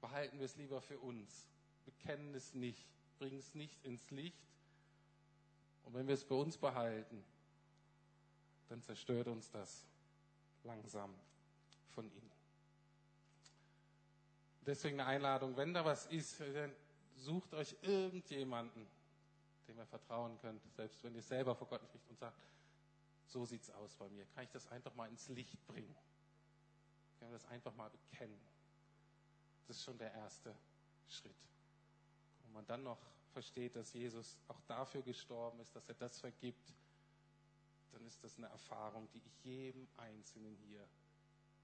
behalten 0.00 0.38
wir 0.38 0.44
es 0.44 0.56
lieber 0.56 0.80
für 0.80 0.98
uns, 0.98 1.48
bekennen 1.86 2.34
es 2.34 2.52
nicht, 2.52 2.86
bringen 3.18 3.38
es 3.38 3.54
nicht 3.54 3.82
ins 3.84 4.10
Licht 4.10 4.46
und 5.86 5.94
wenn 5.94 6.06
wir 6.06 6.14
es 6.14 6.24
bei 6.24 6.34
uns 6.34 6.58
behalten, 6.58 7.24
dann 8.68 8.82
zerstört 8.82 9.28
uns 9.28 9.50
das 9.50 9.86
langsam 10.64 11.14
von 11.94 12.10
innen. 12.10 12.32
Deswegen 14.66 15.00
eine 15.00 15.08
Einladung, 15.08 15.56
wenn 15.56 15.72
da 15.72 15.84
was 15.84 16.06
ist, 16.06 16.40
dann 16.40 16.74
sucht 17.14 17.54
euch 17.54 17.76
irgendjemanden, 17.82 18.86
dem 19.68 19.78
ihr 19.78 19.86
vertrauen 19.86 20.36
könnt, 20.40 20.60
selbst 20.74 21.02
wenn 21.04 21.14
ihr 21.14 21.22
selber 21.22 21.54
vor 21.54 21.68
Gott 21.68 21.84
spricht 21.84 22.10
und 22.10 22.18
sagt, 22.18 22.36
so 23.26 23.44
sieht's 23.44 23.70
aus 23.70 23.94
bei 23.94 24.08
mir. 24.08 24.26
Kann 24.34 24.44
ich 24.44 24.50
das 24.50 24.66
einfach 24.68 24.94
mal 24.94 25.08
ins 25.08 25.28
Licht 25.28 25.64
bringen? 25.68 25.96
Kann 27.18 27.28
ich 27.28 27.34
das 27.34 27.46
einfach 27.46 27.74
mal 27.74 27.90
bekennen? 27.90 28.40
Das 29.66 29.76
ist 29.76 29.84
schon 29.84 29.98
der 29.98 30.12
erste 30.12 30.54
Schritt. 31.08 31.36
Und 32.44 32.52
man 32.52 32.66
dann 32.66 32.82
noch 32.82 32.98
versteht, 33.36 33.76
dass 33.76 33.92
Jesus 33.92 34.38
auch 34.48 34.62
dafür 34.62 35.02
gestorben 35.02 35.60
ist, 35.60 35.76
dass 35.76 35.86
er 35.90 35.94
das 35.96 36.18
vergibt, 36.18 36.72
dann 37.92 38.06
ist 38.06 38.24
das 38.24 38.38
eine 38.38 38.46
Erfahrung, 38.46 39.06
die 39.12 39.18
ich 39.18 39.44
jedem 39.44 39.86
Einzelnen 39.98 40.56
hier 40.56 40.88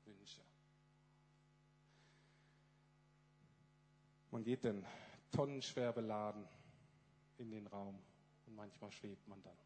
wünsche. 0.05 0.43
Man 4.31 4.45
geht 4.45 4.65
denn 4.65 4.85
tonnenschwer 5.31 5.95
beladen 5.95 6.47
in 7.39 7.51
den 7.51 7.67
Raum 7.67 7.99
und 8.45 8.55
manchmal 8.55 8.93
schwebt 8.93 9.27
man 9.27 9.43
dann 9.43 9.57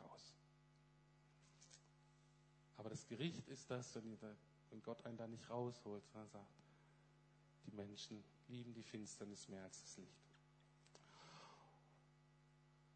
raus. 0.00 0.36
Aber 2.76 2.88
das 2.88 3.04
Gericht 3.08 3.48
ist 3.48 3.68
das, 3.68 3.96
wenn 3.96 4.82
Gott 4.84 5.04
einen 5.06 5.16
da 5.16 5.26
nicht 5.26 5.50
rausholt, 5.50 6.06
sondern 6.06 6.28
sagt, 6.28 6.62
die 7.66 7.72
Menschen 7.72 8.22
lieben 8.46 8.72
die 8.74 8.84
Finsternis 8.84 9.48
mehr 9.48 9.64
als 9.64 9.82
das 9.82 9.96
Licht. 9.96 10.21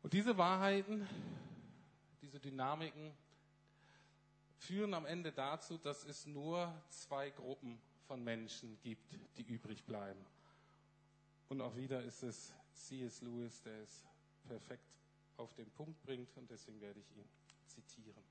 Und 0.06 0.12
diese 0.12 0.38
Wahrheiten, 0.38 1.04
diese 2.22 2.38
Dynamiken 2.38 3.12
führen 4.56 4.94
am 4.94 5.04
Ende 5.04 5.32
dazu, 5.32 5.78
dass 5.78 6.04
es 6.04 6.26
nur 6.26 6.72
zwei 6.90 7.30
Gruppen 7.30 7.76
von 8.06 8.22
Menschen 8.22 8.78
gibt, 8.82 9.18
die 9.36 9.42
übrig 9.42 9.82
bleiben. 9.82 10.24
Und 11.48 11.60
auch 11.60 11.74
wieder 11.74 12.04
ist 12.04 12.22
es 12.22 12.54
C.S. 12.72 13.20
Lewis, 13.20 13.60
der 13.62 13.82
es 13.82 14.06
perfekt 14.46 14.96
auf 15.38 15.52
den 15.54 15.68
Punkt 15.72 16.00
bringt 16.04 16.36
und 16.36 16.48
deswegen 16.52 16.80
werde 16.80 17.00
ich 17.00 17.16
ihn 17.16 17.28
zitieren. 17.66 18.22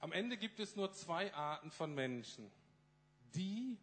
Am 0.00 0.12
Ende 0.12 0.36
gibt 0.36 0.60
es 0.60 0.76
nur 0.76 0.92
zwei 0.92 1.32
Arten 1.32 1.70
von 1.70 1.94
Menschen. 1.94 2.50
Die, 3.34 3.78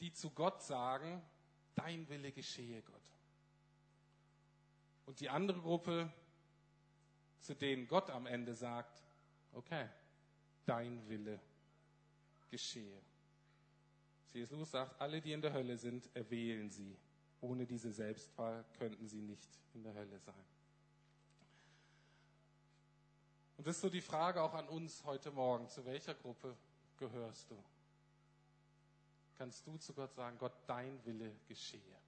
die 0.00 0.12
zu 0.12 0.30
Gott 0.30 0.64
sagen, 0.64 1.22
dein 1.76 2.08
Wille 2.08 2.32
geschehe 2.32 2.82
Gott. 2.82 2.99
Und 5.06 5.20
die 5.20 5.28
andere 5.28 5.60
Gruppe, 5.60 6.12
zu 7.40 7.54
denen 7.54 7.88
Gott 7.88 8.10
am 8.10 8.26
Ende 8.26 8.54
sagt, 8.54 9.02
okay, 9.52 9.88
dein 10.66 11.08
Wille 11.08 11.40
geschehe. 12.50 13.00
Lewis 14.32 14.70
sagt, 14.70 15.00
alle, 15.00 15.20
die 15.20 15.32
in 15.32 15.42
der 15.42 15.52
Hölle 15.52 15.76
sind, 15.76 16.08
erwählen 16.14 16.70
sie. 16.70 16.96
Ohne 17.40 17.66
diese 17.66 17.90
Selbstwahl 17.90 18.64
könnten 18.78 19.08
sie 19.08 19.20
nicht 19.20 19.48
in 19.74 19.82
der 19.82 19.94
Hölle 19.94 20.18
sein. 20.20 20.44
Und 23.56 23.66
das 23.66 23.76
ist 23.76 23.82
so 23.82 23.90
die 23.90 24.00
Frage 24.00 24.42
auch 24.42 24.54
an 24.54 24.68
uns 24.68 25.04
heute 25.04 25.30
Morgen. 25.30 25.68
Zu 25.68 25.84
welcher 25.84 26.14
Gruppe 26.14 26.56
gehörst 26.96 27.50
du? 27.50 27.62
Kannst 29.36 29.66
du 29.66 29.76
zu 29.78 29.92
Gott 29.94 30.14
sagen, 30.14 30.38
Gott, 30.38 30.52
dein 30.66 31.04
Wille 31.04 31.34
geschehe? 31.48 31.99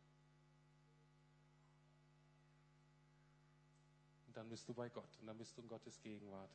Und 4.32 4.38
dann 4.38 4.48
bist 4.48 4.66
du 4.66 4.72
bei 4.72 4.88
Gott 4.88 5.18
und 5.20 5.26
dann 5.26 5.36
bist 5.36 5.54
du 5.58 5.60
in 5.60 5.68
Gottes 5.68 6.00
Gegenwart. 6.00 6.48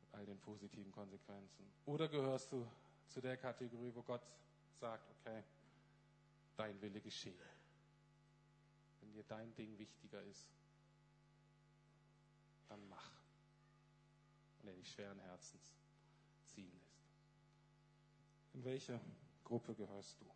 Mit 0.00 0.14
all 0.14 0.24
den 0.24 0.38
positiven 0.38 0.92
Konsequenzen. 0.92 1.66
Oder 1.86 2.06
gehörst 2.06 2.52
du 2.52 2.64
zu 3.08 3.20
der 3.20 3.36
Kategorie, 3.36 3.90
wo 3.92 4.00
Gott 4.02 4.22
sagt, 4.78 5.10
okay, 5.10 5.42
dein 6.56 6.80
Wille 6.80 7.00
geschehe. 7.00 7.34
Wenn 9.00 9.12
dir 9.12 9.24
dein 9.24 9.52
Ding 9.56 9.76
wichtiger 9.76 10.22
ist, 10.22 10.46
dann 12.68 12.88
mach. 12.88 13.10
Und 14.60 14.68
er 14.68 14.74
dich 14.74 14.88
schweren 14.88 15.18
Herzens 15.18 15.74
ziehen 16.46 16.70
lässt. 16.70 17.02
In 18.54 18.62
welche 18.62 19.00
Gruppe 19.42 19.74
gehörst 19.74 20.20
du? 20.20 20.26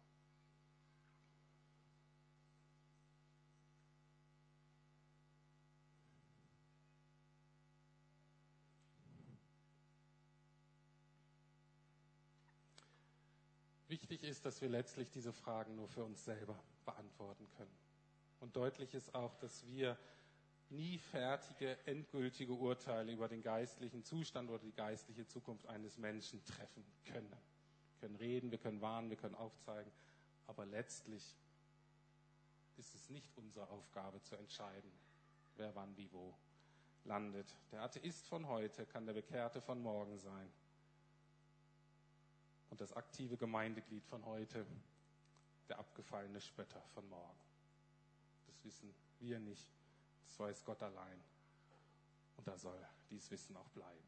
Wichtig 14.09 14.31
ist, 14.31 14.45
dass 14.47 14.61
wir 14.61 14.69
letztlich 14.69 15.11
diese 15.11 15.33
Fragen 15.33 15.75
nur 15.75 15.89
für 15.89 16.05
uns 16.05 16.25
selber 16.25 16.57
beantworten 16.85 17.45
können. 17.57 17.77
Und 18.39 18.55
deutlich 18.55 18.95
ist 18.95 19.13
auch, 19.17 19.35
dass 19.35 19.67
wir 19.67 19.99
nie 20.71 20.97
fertige, 20.97 21.77
endgültige 21.87 22.53
Urteile 22.53 23.11
über 23.11 23.27
den 23.27 23.43
geistlichen 23.43 24.05
Zustand 24.05 24.49
oder 24.49 24.61
die 24.61 24.71
geistliche 24.71 25.27
Zukunft 25.27 25.67
eines 25.67 25.99
Menschen 25.99 26.45
treffen 26.45 26.85
können. 27.05 27.29
Wir 27.29 28.01
können 28.01 28.15
reden, 28.15 28.53
wir 28.53 28.59
können 28.59 28.81
warnen, 28.81 29.11
wir 29.11 29.17
können 29.17 29.35
aufzeigen, 29.35 29.91
aber 30.47 30.67
letztlich 30.67 31.37
ist 32.77 32.95
es 32.95 33.11
nicht 33.11 33.37
unsere 33.37 33.69
Aufgabe 33.71 34.23
zu 34.23 34.37
entscheiden, 34.37 34.93
wer 35.57 35.75
wann 35.75 35.97
wie 35.97 36.13
wo 36.13 36.33
landet. 37.03 37.53
Der 37.73 37.83
Atheist 37.83 38.29
von 38.29 38.47
heute 38.47 38.87
kann 38.87 39.05
der 39.05 39.15
Bekehrte 39.15 39.61
von 39.61 39.83
morgen 39.83 40.17
sein. 40.17 40.49
Und 42.71 42.81
das 42.81 42.93
aktive 42.93 43.37
Gemeindeglied 43.37 44.05
von 44.07 44.25
heute, 44.25 44.67
der 45.69 45.79
abgefallene 45.79 46.41
Spötter 46.41 46.83
von 46.95 47.09
morgen. 47.09 47.39
Das 48.47 48.65
wissen 48.65 48.95
wir 49.21 49.39
nicht, 49.39 49.73
das 50.27 50.39
weiß 50.39 50.65
Gott 50.65 50.83
allein. 50.83 51.21
Und 52.37 52.47
da 52.47 52.57
soll 52.57 52.79
dies 53.11 53.31
Wissen 53.31 53.57
auch 53.57 53.69
bleiben. 53.71 54.07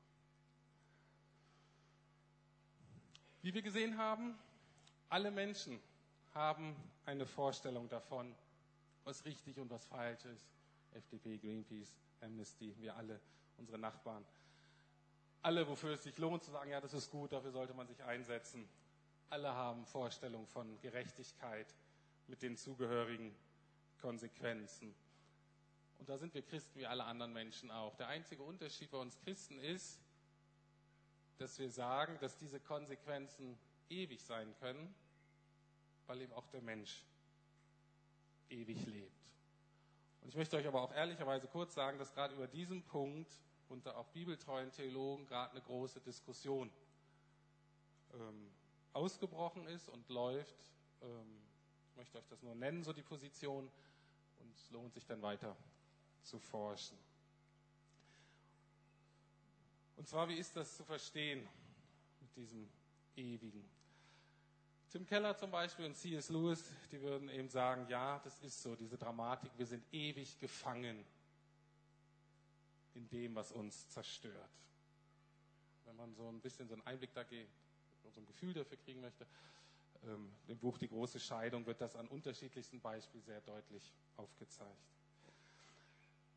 Wie 3.42 3.54
wir 3.54 3.62
gesehen 3.62 3.96
haben, 3.96 4.36
alle 5.08 5.30
Menschen 5.30 5.80
haben 6.34 6.76
eine 7.06 7.26
Vorstellung 7.26 7.88
davon, 7.88 8.34
was 9.04 9.24
richtig 9.24 9.58
und 9.58 9.70
was 9.70 9.86
falsch 9.86 10.24
ist. 10.26 10.46
FDP, 10.92 11.38
Greenpeace, 11.38 11.94
Amnesty, 12.20 12.74
wir 12.78 12.96
alle, 12.96 13.20
unsere 13.56 13.78
Nachbarn. 13.78 14.24
Alle, 15.42 15.66
wofür 15.68 15.92
es 15.92 16.02
sich 16.02 16.18
lohnt 16.18 16.42
zu 16.42 16.50
sagen, 16.50 16.70
ja, 16.70 16.80
das 16.80 16.94
ist 16.94 17.10
gut, 17.10 17.32
dafür 17.32 17.52
sollte 17.52 17.74
man 17.74 17.86
sich 17.86 18.02
einsetzen. 18.02 18.68
Alle 19.30 19.52
haben 19.52 19.86
Vorstellungen 19.86 20.46
von 20.46 20.80
Gerechtigkeit 20.80 21.66
mit 22.26 22.42
den 22.42 22.56
zugehörigen 22.56 23.34
Konsequenzen. 24.00 24.94
Und 25.98 26.08
da 26.08 26.16
sind 26.16 26.34
wir 26.34 26.42
Christen 26.42 26.78
wie 26.80 26.86
alle 26.86 27.04
anderen 27.04 27.32
Menschen 27.32 27.70
auch. 27.70 27.94
Der 27.96 28.08
einzige 28.08 28.42
Unterschied 28.42 28.90
bei 28.90 28.98
uns 28.98 29.18
Christen 29.20 29.58
ist, 29.58 30.00
dass 31.38 31.58
wir 31.58 31.70
sagen, 31.70 32.18
dass 32.20 32.36
diese 32.36 32.60
Konsequenzen 32.60 33.58
ewig 33.88 34.22
sein 34.22 34.54
können, 34.60 34.94
weil 36.06 36.20
eben 36.20 36.32
auch 36.32 36.46
der 36.48 36.62
Mensch 36.62 37.04
ewig 38.50 38.84
lebt. 38.86 39.32
Und 40.22 40.28
ich 40.28 40.36
möchte 40.36 40.56
euch 40.56 40.66
aber 40.66 40.82
auch 40.82 40.92
ehrlicherweise 40.92 41.46
kurz 41.48 41.74
sagen, 41.74 41.98
dass 41.98 42.12
gerade 42.12 42.34
über 42.34 42.46
diesen 42.46 42.82
Punkt 42.82 43.30
unter 43.70 43.96
auch 43.96 44.06
bibeltreuen 44.08 44.70
Theologen 44.72 45.26
gerade 45.26 45.52
eine 45.52 45.60
große 45.60 46.00
Diskussion 46.00 46.70
ähm, 48.14 48.50
ausgebrochen 48.92 49.66
ist 49.66 49.88
und 49.88 50.08
läuft. 50.08 50.56
Ähm, 51.02 51.40
ich 51.90 51.96
möchte 51.96 52.18
euch 52.18 52.26
das 52.28 52.42
nur 52.42 52.54
nennen, 52.54 52.82
so 52.82 52.92
die 52.92 53.02
Position, 53.02 53.70
und 54.40 54.54
es 54.54 54.70
lohnt 54.70 54.94
sich 54.94 55.04
dann 55.06 55.20
weiter 55.22 55.56
zu 56.22 56.38
forschen. 56.38 56.96
Und 59.96 60.08
zwar, 60.08 60.28
wie 60.28 60.36
ist 60.36 60.54
das 60.54 60.76
zu 60.76 60.84
verstehen 60.84 61.46
mit 62.20 62.36
diesem 62.36 62.68
Ewigen? 63.16 63.64
Tim 64.90 65.04
Keller 65.04 65.36
zum 65.36 65.50
Beispiel 65.50 65.84
und 65.84 65.96
C.S. 65.96 66.30
Lewis, 66.30 66.72
die 66.90 67.00
würden 67.02 67.28
eben 67.28 67.48
sagen, 67.48 67.86
ja, 67.88 68.20
das 68.20 68.38
ist 68.40 68.62
so, 68.62 68.74
diese 68.74 68.96
Dramatik, 68.96 69.50
wir 69.58 69.66
sind 69.66 69.84
ewig 69.92 70.38
gefangen 70.38 71.04
in 72.98 73.08
dem, 73.08 73.34
was 73.34 73.52
uns 73.52 73.88
zerstört. 73.88 74.50
Wenn 75.84 75.96
man 75.96 76.12
so 76.14 76.28
ein 76.28 76.40
bisschen 76.40 76.68
so 76.68 76.74
einen 76.74 76.86
Einblick 76.86 77.14
da 77.14 77.22
geht, 77.22 77.48
so 78.12 78.20
ein 78.20 78.26
Gefühl 78.26 78.52
dafür 78.52 78.76
kriegen 78.78 79.00
möchte, 79.00 79.26
ähm, 80.04 80.32
im 80.48 80.58
Buch 80.58 80.78
Die 80.78 80.88
große 80.88 81.20
Scheidung 81.20 81.64
wird 81.66 81.80
das 81.80 81.94
an 81.94 82.08
unterschiedlichsten 82.08 82.80
Beispielen 82.80 83.24
sehr 83.24 83.40
deutlich 83.42 83.92
aufgezeigt. 84.16 84.76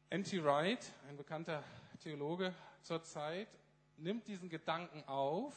N.T. 0.10 0.44
Wright, 0.44 0.94
ein 1.08 1.18
bekannter 1.18 1.64
Theologe 2.00 2.54
zur 2.82 3.02
Zeit, 3.04 3.48
nimmt 3.98 4.28
diesen 4.28 4.50
Gedanken 4.50 5.04
auf 5.08 5.54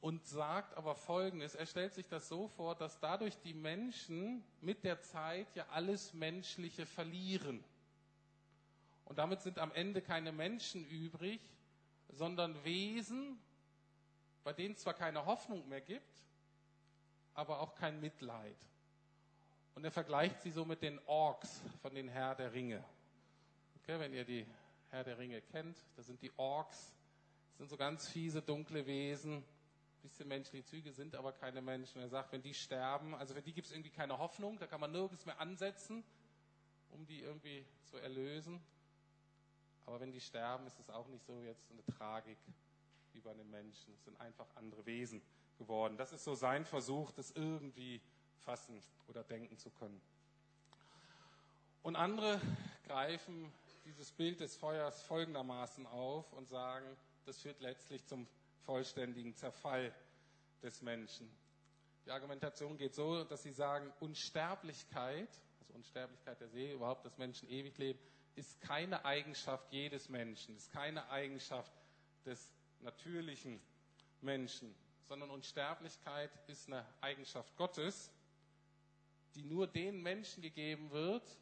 und 0.00 0.26
sagt 0.26 0.76
aber 0.76 0.96
Folgendes. 0.96 1.54
Er 1.54 1.66
stellt 1.66 1.94
sich 1.94 2.08
das 2.08 2.28
so 2.28 2.48
vor, 2.48 2.74
dass 2.74 2.98
dadurch 2.98 3.38
die 3.38 3.54
Menschen 3.54 4.44
mit 4.60 4.84
der 4.84 5.00
Zeit 5.00 5.54
ja 5.54 5.66
alles 5.70 6.12
Menschliche 6.12 6.84
verlieren. 6.84 7.64
Und 9.04 9.18
damit 9.18 9.42
sind 9.42 9.58
am 9.58 9.72
Ende 9.72 10.00
keine 10.00 10.32
Menschen 10.32 10.84
übrig, 10.86 11.40
sondern 12.08 12.62
Wesen, 12.64 13.38
bei 14.44 14.52
denen 14.52 14.76
zwar 14.76 14.94
keine 14.94 15.24
Hoffnung 15.26 15.68
mehr 15.68 15.80
gibt, 15.80 16.22
aber 17.34 17.60
auch 17.60 17.74
kein 17.74 18.00
Mitleid. 18.00 18.56
Und 19.74 19.84
er 19.84 19.90
vergleicht 19.90 20.42
sie 20.42 20.50
so 20.50 20.64
mit 20.64 20.82
den 20.82 21.00
Orks 21.06 21.62
von 21.80 21.94
den 21.94 22.08
Herr 22.08 22.34
der 22.34 22.52
Ringe. 22.52 22.84
Okay, 23.82 23.98
wenn 23.98 24.12
ihr 24.12 24.24
die 24.24 24.46
Herr 24.90 25.04
der 25.04 25.18
Ringe 25.18 25.40
kennt, 25.40 25.76
das 25.96 26.06
sind 26.06 26.20
die 26.20 26.30
Orks. 26.36 26.92
Das 27.48 27.58
sind 27.58 27.70
so 27.70 27.76
ganz 27.76 28.08
fiese, 28.08 28.42
dunkle 28.42 28.86
Wesen, 28.86 29.42
bisschen 30.02 30.28
menschliche 30.28 30.64
Züge, 30.64 30.92
sind 30.92 31.14
aber 31.14 31.32
keine 31.32 31.62
Menschen. 31.62 32.00
Er 32.00 32.08
sagt, 32.08 32.32
wenn 32.32 32.42
die 32.42 32.54
sterben, 32.54 33.14
also 33.14 33.34
für 33.34 33.42
die 33.42 33.52
gibt 33.52 33.68
es 33.68 33.72
irgendwie 33.72 33.90
keine 33.90 34.18
Hoffnung, 34.18 34.58
da 34.58 34.66
kann 34.66 34.80
man 34.80 34.90
nirgends 34.90 35.24
mehr 35.24 35.38
ansetzen, 35.40 36.02
um 36.90 37.06
die 37.06 37.20
irgendwie 37.20 37.64
zu 37.84 37.96
erlösen. 37.98 38.60
Aber 39.86 40.00
wenn 40.00 40.12
die 40.12 40.20
sterben, 40.20 40.66
ist 40.66 40.78
es 40.78 40.90
auch 40.90 41.06
nicht 41.08 41.24
so 41.24 41.40
jetzt 41.42 41.70
eine 41.70 41.84
Tragik 41.96 42.38
wie 43.12 43.20
bei 43.20 43.34
den 43.34 43.50
Menschen. 43.50 43.92
Es 43.94 44.04
sind 44.04 44.20
einfach 44.20 44.46
andere 44.56 44.84
Wesen 44.86 45.22
geworden. 45.58 45.96
Das 45.96 46.12
ist 46.12 46.24
so 46.24 46.34
sein 46.34 46.64
Versuch, 46.64 47.12
das 47.12 47.30
irgendwie 47.32 48.00
fassen 48.38 48.80
oder 49.08 49.22
denken 49.22 49.58
zu 49.58 49.70
können. 49.70 50.00
Und 51.82 51.96
andere 51.96 52.40
greifen 52.86 53.52
dieses 53.84 54.12
Bild 54.12 54.40
des 54.40 54.56
Feuers 54.56 55.02
folgendermaßen 55.02 55.86
auf 55.86 56.32
und 56.32 56.48
sagen, 56.48 56.86
das 57.26 57.40
führt 57.40 57.60
letztlich 57.60 58.04
zum 58.06 58.26
vollständigen 58.60 59.34
Zerfall 59.34 59.92
des 60.62 60.82
Menschen. 60.82 61.28
Die 62.06 62.10
Argumentation 62.10 62.76
geht 62.76 62.94
so, 62.94 63.24
dass 63.24 63.42
sie 63.42 63.52
sagen, 63.52 63.92
Unsterblichkeit, 64.00 65.28
also 65.60 65.74
Unsterblichkeit 65.74 66.40
der 66.40 66.48
Seele, 66.48 66.74
überhaupt, 66.74 67.04
dass 67.04 67.18
Menschen 67.18 67.48
ewig 67.48 67.76
leben, 67.78 67.98
ist 68.34 68.60
keine 68.60 69.04
Eigenschaft 69.04 69.72
jedes 69.72 70.08
Menschen, 70.08 70.56
ist 70.56 70.72
keine 70.72 71.08
Eigenschaft 71.10 71.72
des 72.24 72.52
natürlichen 72.80 73.60
Menschen, 74.20 74.74
sondern 75.02 75.30
Unsterblichkeit 75.30 76.30
ist 76.46 76.68
eine 76.68 76.86
Eigenschaft 77.00 77.54
Gottes, 77.56 78.10
die 79.34 79.44
nur 79.44 79.66
den 79.66 80.02
Menschen 80.02 80.42
gegeben 80.42 80.90
wird, 80.90 81.38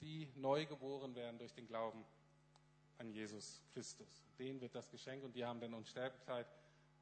die 0.00 0.28
neu 0.36 0.66
geboren 0.66 1.14
werden 1.14 1.38
durch 1.38 1.52
den 1.52 1.66
Glauben 1.66 2.04
an 2.98 3.10
Jesus 3.10 3.62
Christus. 3.72 4.24
Denen 4.38 4.60
wird 4.60 4.74
das 4.74 4.90
geschenkt 4.90 5.24
und 5.24 5.34
die 5.34 5.44
haben 5.44 5.60
dann 5.60 5.74
Unsterblichkeit, 5.74 6.46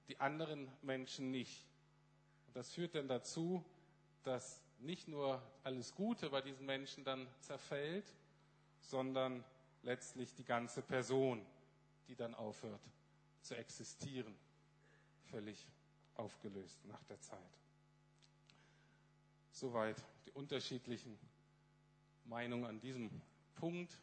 die 0.09 0.19
anderen 0.19 0.71
Menschen 0.83 1.31
nicht. 1.31 1.67
Und 2.47 2.57
das 2.57 2.73
führt 2.73 2.95
dann 2.95 3.09
dazu, 3.09 3.65
dass 4.23 4.61
nicht 4.79 5.09
nur 5.09 5.43
alles 5.63 5.95
Gute 5.95 6.31
bei 6.31 6.41
diesen 6.41 6.67
Menschen 6.67 7.05
dann 7.05 7.27
zerfällt, 7.41 8.13
sondern 8.81 9.45
letztlich 9.83 10.35
die 10.35 10.45
ganze 10.45 10.83
Person, 10.83 11.45
die 12.09 12.15
dann 12.15 12.35
aufhört 12.35 12.81
zu 13.43 13.57
existieren, 13.57 14.35
völlig 15.31 15.67
aufgelöst 16.17 16.85
nach 16.87 17.03
der 17.05 17.21
Zeit. 17.21 17.39
Soweit 19.53 19.97
die 20.27 20.33
unterschiedlichen 20.33 21.19
Meinung 22.25 22.67
an 22.67 22.81
diesem 22.81 23.11
Punkt. 23.55 23.99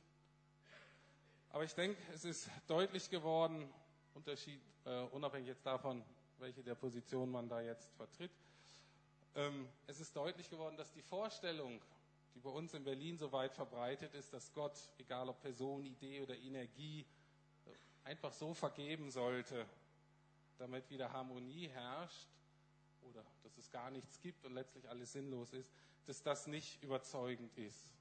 Aber 1.51 1.63
ich 1.63 1.73
denke, 1.73 2.01
es 2.13 2.25
ist 2.25 2.49
deutlich 2.67 3.09
geworden, 3.09 3.69
Unterschied, 4.13 4.59
äh, 4.85 5.01
unabhängig 5.11 5.47
jetzt 5.47 5.65
davon, 5.65 6.03
welche 6.39 6.63
der 6.63 6.75
Position 6.75 7.31
man 7.31 7.47
da 7.47 7.61
jetzt 7.61 7.91
vertritt, 7.95 8.31
ähm, 9.35 9.69
es 9.85 9.99
ist 9.99 10.15
deutlich 10.15 10.49
geworden, 10.49 10.75
dass 10.77 10.91
die 10.91 11.01
Vorstellung, 11.01 11.79
die 12.37 12.43
bei 12.43 12.49
uns 12.49 12.73
in 12.73 12.83
Berlin 12.83 13.17
so 13.17 13.31
weit 13.31 13.53
verbreitet 13.53 14.13
ist, 14.13 14.31
dass 14.31 14.53
Gott, 14.53 14.77
egal 14.99 15.27
ob 15.27 15.41
Person, 15.41 15.85
Idee 15.85 16.21
oder 16.21 16.37
Energie, 16.37 17.05
einfach 18.03 18.31
so 18.31 18.53
vergeben 18.53 19.11
sollte, 19.11 19.65
damit 20.57 20.89
wieder 20.89 21.11
Harmonie 21.11 21.67
herrscht 21.67 22.27
oder 23.01 23.25
dass 23.43 23.57
es 23.57 23.69
gar 23.71 23.91
nichts 23.91 24.19
gibt 24.21 24.45
und 24.45 24.53
letztlich 24.53 24.87
alles 24.89 25.11
sinnlos 25.11 25.51
ist, 25.53 25.69
dass 26.05 26.23
das 26.23 26.47
nicht 26.47 26.81
überzeugend 26.83 27.51
ist 27.57 27.97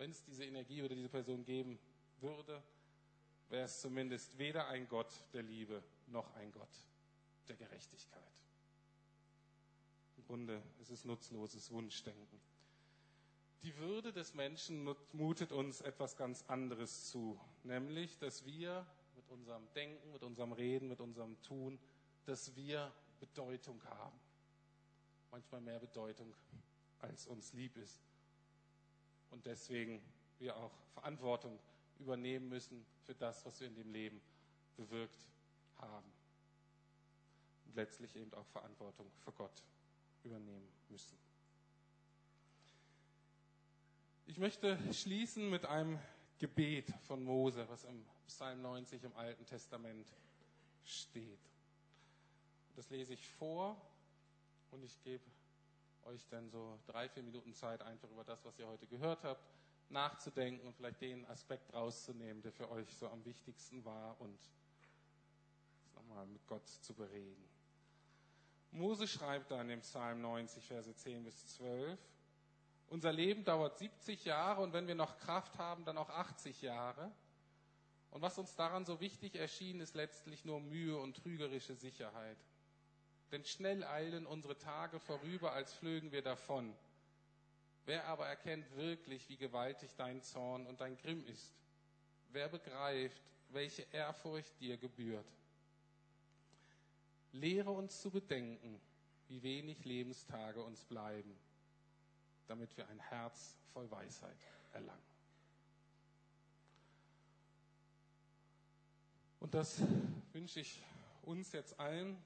wenn 0.00 0.10
es 0.10 0.24
diese 0.24 0.46
Energie 0.46 0.82
oder 0.82 0.94
diese 0.94 1.10
Person 1.10 1.44
geben 1.44 1.78
würde, 2.20 2.62
wäre 3.50 3.64
es 3.64 3.82
zumindest 3.82 4.38
weder 4.38 4.66
ein 4.68 4.88
Gott 4.88 5.12
der 5.34 5.42
Liebe 5.42 5.82
noch 6.06 6.34
ein 6.36 6.50
Gott 6.52 6.70
der 7.48 7.56
Gerechtigkeit. 7.56 8.32
Im 10.16 10.24
Grunde 10.24 10.62
ist 10.80 10.90
es 10.90 11.04
nutzloses 11.04 11.70
Wunschdenken. 11.70 12.40
Die 13.62 13.76
Würde 13.76 14.12
des 14.12 14.34
Menschen 14.34 14.88
mutet 15.12 15.52
uns 15.52 15.82
etwas 15.82 16.16
ganz 16.16 16.44
anderes 16.48 17.06
zu, 17.10 17.38
nämlich, 17.62 18.16
dass 18.18 18.44
wir 18.46 18.86
mit 19.16 19.28
unserem 19.28 19.70
Denken, 19.74 20.12
mit 20.12 20.22
unserem 20.22 20.52
Reden, 20.52 20.88
mit 20.88 21.00
unserem 21.00 21.40
Tun, 21.42 21.78
dass 22.24 22.56
wir 22.56 22.90
Bedeutung 23.18 23.82
haben. 23.84 24.18
Manchmal 25.30 25.60
mehr 25.60 25.78
Bedeutung, 25.78 26.34
als 27.00 27.26
uns 27.26 27.52
lieb 27.52 27.76
ist 27.76 28.00
und 29.30 29.46
deswegen 29.46 30.02
wir 30.38 30.56
auch 30.56 30.72
Verantwortung 30.94 31.58
übernehmen 31.98 32.48
müssen 32.48 32.84
für 33.04 33.14
das, 33.14 33.44
was 33.44 33.60
wir 33.60 33.68
in 33.68 33.74
dem 33.74 33.90
Leben 33.92 34.20
bewirkt 34.76 35.28
haben. 35.78 36.10
Und 37.66 37.76
letztlich 37.76 38.16
eben 38.16 38.32
auch 38.34 38.46
Verantwortung 38.46 39.10
für 39.18 39.32
Gott 39.32 39.62
übernehmen 40.24 40.68
müssen. 40.88 41.29
Ich 44.30 44.38
möchte 44.38 44.78
schließen 44.94 45.50
mit 45.50 45.66
einem 45.66 45.98
Gebet 46.38 46.94
von 47.08 47.24
Mose, 47.24 47.68
was 47.68 47.82
im 47.82 48.06
Psalm 48.28 48.62
90 48.62 49.02
im 49.02 49.16
Alten 49.16 49.44
Testament 49.44 50.06
steht. 50.84 51.40
Das 52.76 52.88
lese 52.90 53.14
ich 53.14 53.26
vor 53.26 53.76
und 54.70 54.84
ich 54.84 55.02
gebe 55.02 55.24
euch 56.04 56.24
dann 56.28 56.48
so 56.48 56.78
drei, 56.86 57.08
vier 57.08 57.24
Minuten 57.24 57.52
Zeit, 57.54 57.82
einfach 57.82 58.08
über 58.08 58.22
das, 58.22 58.44
was 58.44 58.56
ihr 58.60 58.68
heute 58.68 58.86
gehört 58.86 59.24
habt, 59.24 59.42
nachzudenken 59.88 60.64
und 60.64 60.76
vielleicht 60.76 61.00
den 61.00 61.26
Aspekt 61.26 61.74
rauszunehmen, 61.74 62.40
der 62.40 62.52
für 62.52 62.70
euch 62.70 62.94
so 62.94 63.08
am 63.08 63.24
wichtigsten 63.24 63.84
war 63.84 64.14
und 64.20 64.38
nochmal 65.96 66.24
mit 66.26 66.46
Gott 66.46 66.68
zu 66.68 66.94
bereden. 66.94 67.48
Mose 68.70 69.08
schreibt 69.08 69.50
dann 69.50 69.68
im 69.70 69.80
Psalm 69.80 70.20
90, 70.20 70.64
Verse 70.64 70.94
10 70.94 71.24
bis 71.24 71.48
12, 71.48 71.98
unser 72.90 73.12
Leben 73.12 73.44
dauert 73.44 73.78
70 73.78 74.24
Jahre 74.24 74.60
und 74.60 74.72
wenn 74.72 74.88
wir 74.88 74.96
noch 74.96 75.16
Kraft 75.18 75.56
haben, 75.58 75.84
dann 75.84 75.96
auch 75.96 76.10
80 76.10 76.60
Jahre. 76.60 77.10
Und 78.10 78.20
was 78.20 78.36
uns 78.36 78.56
daran 78.56 78.84
so 78.84 79.00
wichtig 79.00 79.36
erschien, 79.36 79.80
ist 79.80 79.94
letztlich 79.94 80.44
nur 80.44 80.60
Mühe 80.60 80.98
und 80.98 81.16
trügerische 81.16 81.76
Sicherheit. 81.76 82.36
Denn 83.30 83.44
schnell 83.44 83.84
eilen 83.84 84.26
unsere 84.26 84.58
Tage 84.58 84.98
vorüber, 84.98 85.52
als 85.52 85.72
flögen 85.72 86.10
wir 86.10 86.22
davon. 86.22 86.74
Wer 87.86 88.06
aber 88.06 88.26
erkennt 88.26 88.68
wirklich, 88.76 89.28
wie 89.28 89.36
gewaltig 89.36 89.90
dein 89.96 90.20
Zorn 90.22 90.66
und 90.66 90.80
dein 90.80 90.96
Grimm 90.96 91.24
ist? 91.26 91.54
Wer 92.32 92.48
begreift, 92.48 93.22
welche 93.50 93.82
Ehrfurcht 93.92 94.60
dir 94.60 94.76
gebührt? 94.76 95.26
Lehre 97.30 97.70
uns 97.70 98.00
zu 98.00 98.10
bedenken, 98.10 98.80
wie 99.28 99.44
wenig 99.44 99.84
Lebenstage 99.84 100.60
uns 100.60 100.84
bleiben, 100.84 101.36
damit 102.50 102.76
wir 102.76 102.88
ein 102.88 102.98
Herz 102.98 103.56
voll 103.72 103.88
Weisheit 103.92 104.36
erlangen. 104.72 105.00
Und 109.38 109.54
das 109.54 109.80
wünsche 110.32 110.58
ich 110.58 110.82
uns 111.22 111.52
jetzt 111.52 111.78
allen, 111.78 112.20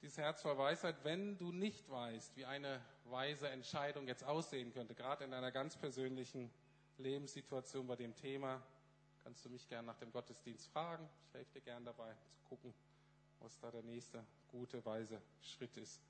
dieses 0.00 0.16
Herz 0.16 0.40
voll 0.40 0.56
Weisheit, 0.56 0.96
wenn 1.04 1.36
du 1.36 1.52
nicht 1.52 1.90
weißt, 1.90 2.36
wie 2.36 2.46
eine 2.46 2.80
weise 3.04 3.50
Entscheidung 3.50 4.08
jetzt 4.08 4.24
aussehen 4.24 4.72
könnte, 4.72 4.94
gerade 4.94 5.24
in 5.24 5.34
einer 5.34 5.52
ganz 5.52 5.76
persönlichen 5.76 6.50
Lebenssituation 6.96 7.86
bei 7.86 7.96
dem 7.96 8.14
Thema, 8.14 8.62
kannst 9.24 9.44
du 9.44 9.50
mich 9.50 9.68
gerne 9.68 9.86
nach 9.86 9.98
dem 9.98 10.10
Gottesdienst 10.10 10.68
fragen. 10.68 11.06
Ich 11.28 11.34
helfe 11.34 11.52
dir 11.52 11.60
gerne 11.60 11.84
dabei 11.84 12.14
zu 12.32 12.40
gucken, 12.48 12.72
was 13.40 13.58
da 13.60 13.70
der 13.70 13.82
nächste 13.82 14.24
gute, 14.48 14.82
weise 14.86 15.20
Schritt 15.42 15.76
ist. 15.76 16.00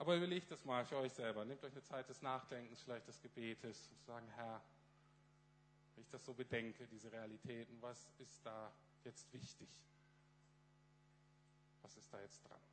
Aber 0.00 0.16
überlegt 0.16 0.50
das 0.50 0.64
mal 0.64 0.82
für 0.86 0.96
euch 0.96 1.12
selber. 1.12 1.44
Nehmt 1.44 1.62
euch 1.62 1.72
eine 1.72 1.82
Zeit 1.82 2.08
des 2.08 2.22
Nachdenkens, 2.22 2.80
vielleicht 2.80 3.06
des 3.06 3.20
Gebetes 3.20 3.86
und 3.92 4.02
sagen, 4.02 4.26
Herr, 4.34 4.62
wenn 5.94 6.02
ich 6.02 6.08
das 6.08 6.24
so 6.24 6.32
bedenke, 6.32 6.86
diese 6.86 7.12
Realitäten, 7.12 7.76
was 7.82 8.08
ist 8.16 8.40
da 8.46 8.72
jetzt 9.04 9.30
wichtig? 9.30 9.68
Was 11.82 11.98
ist 11.98 12.10
da 12.10 12.18
jetzt 12.22 12.42
dran? 12.48 12.69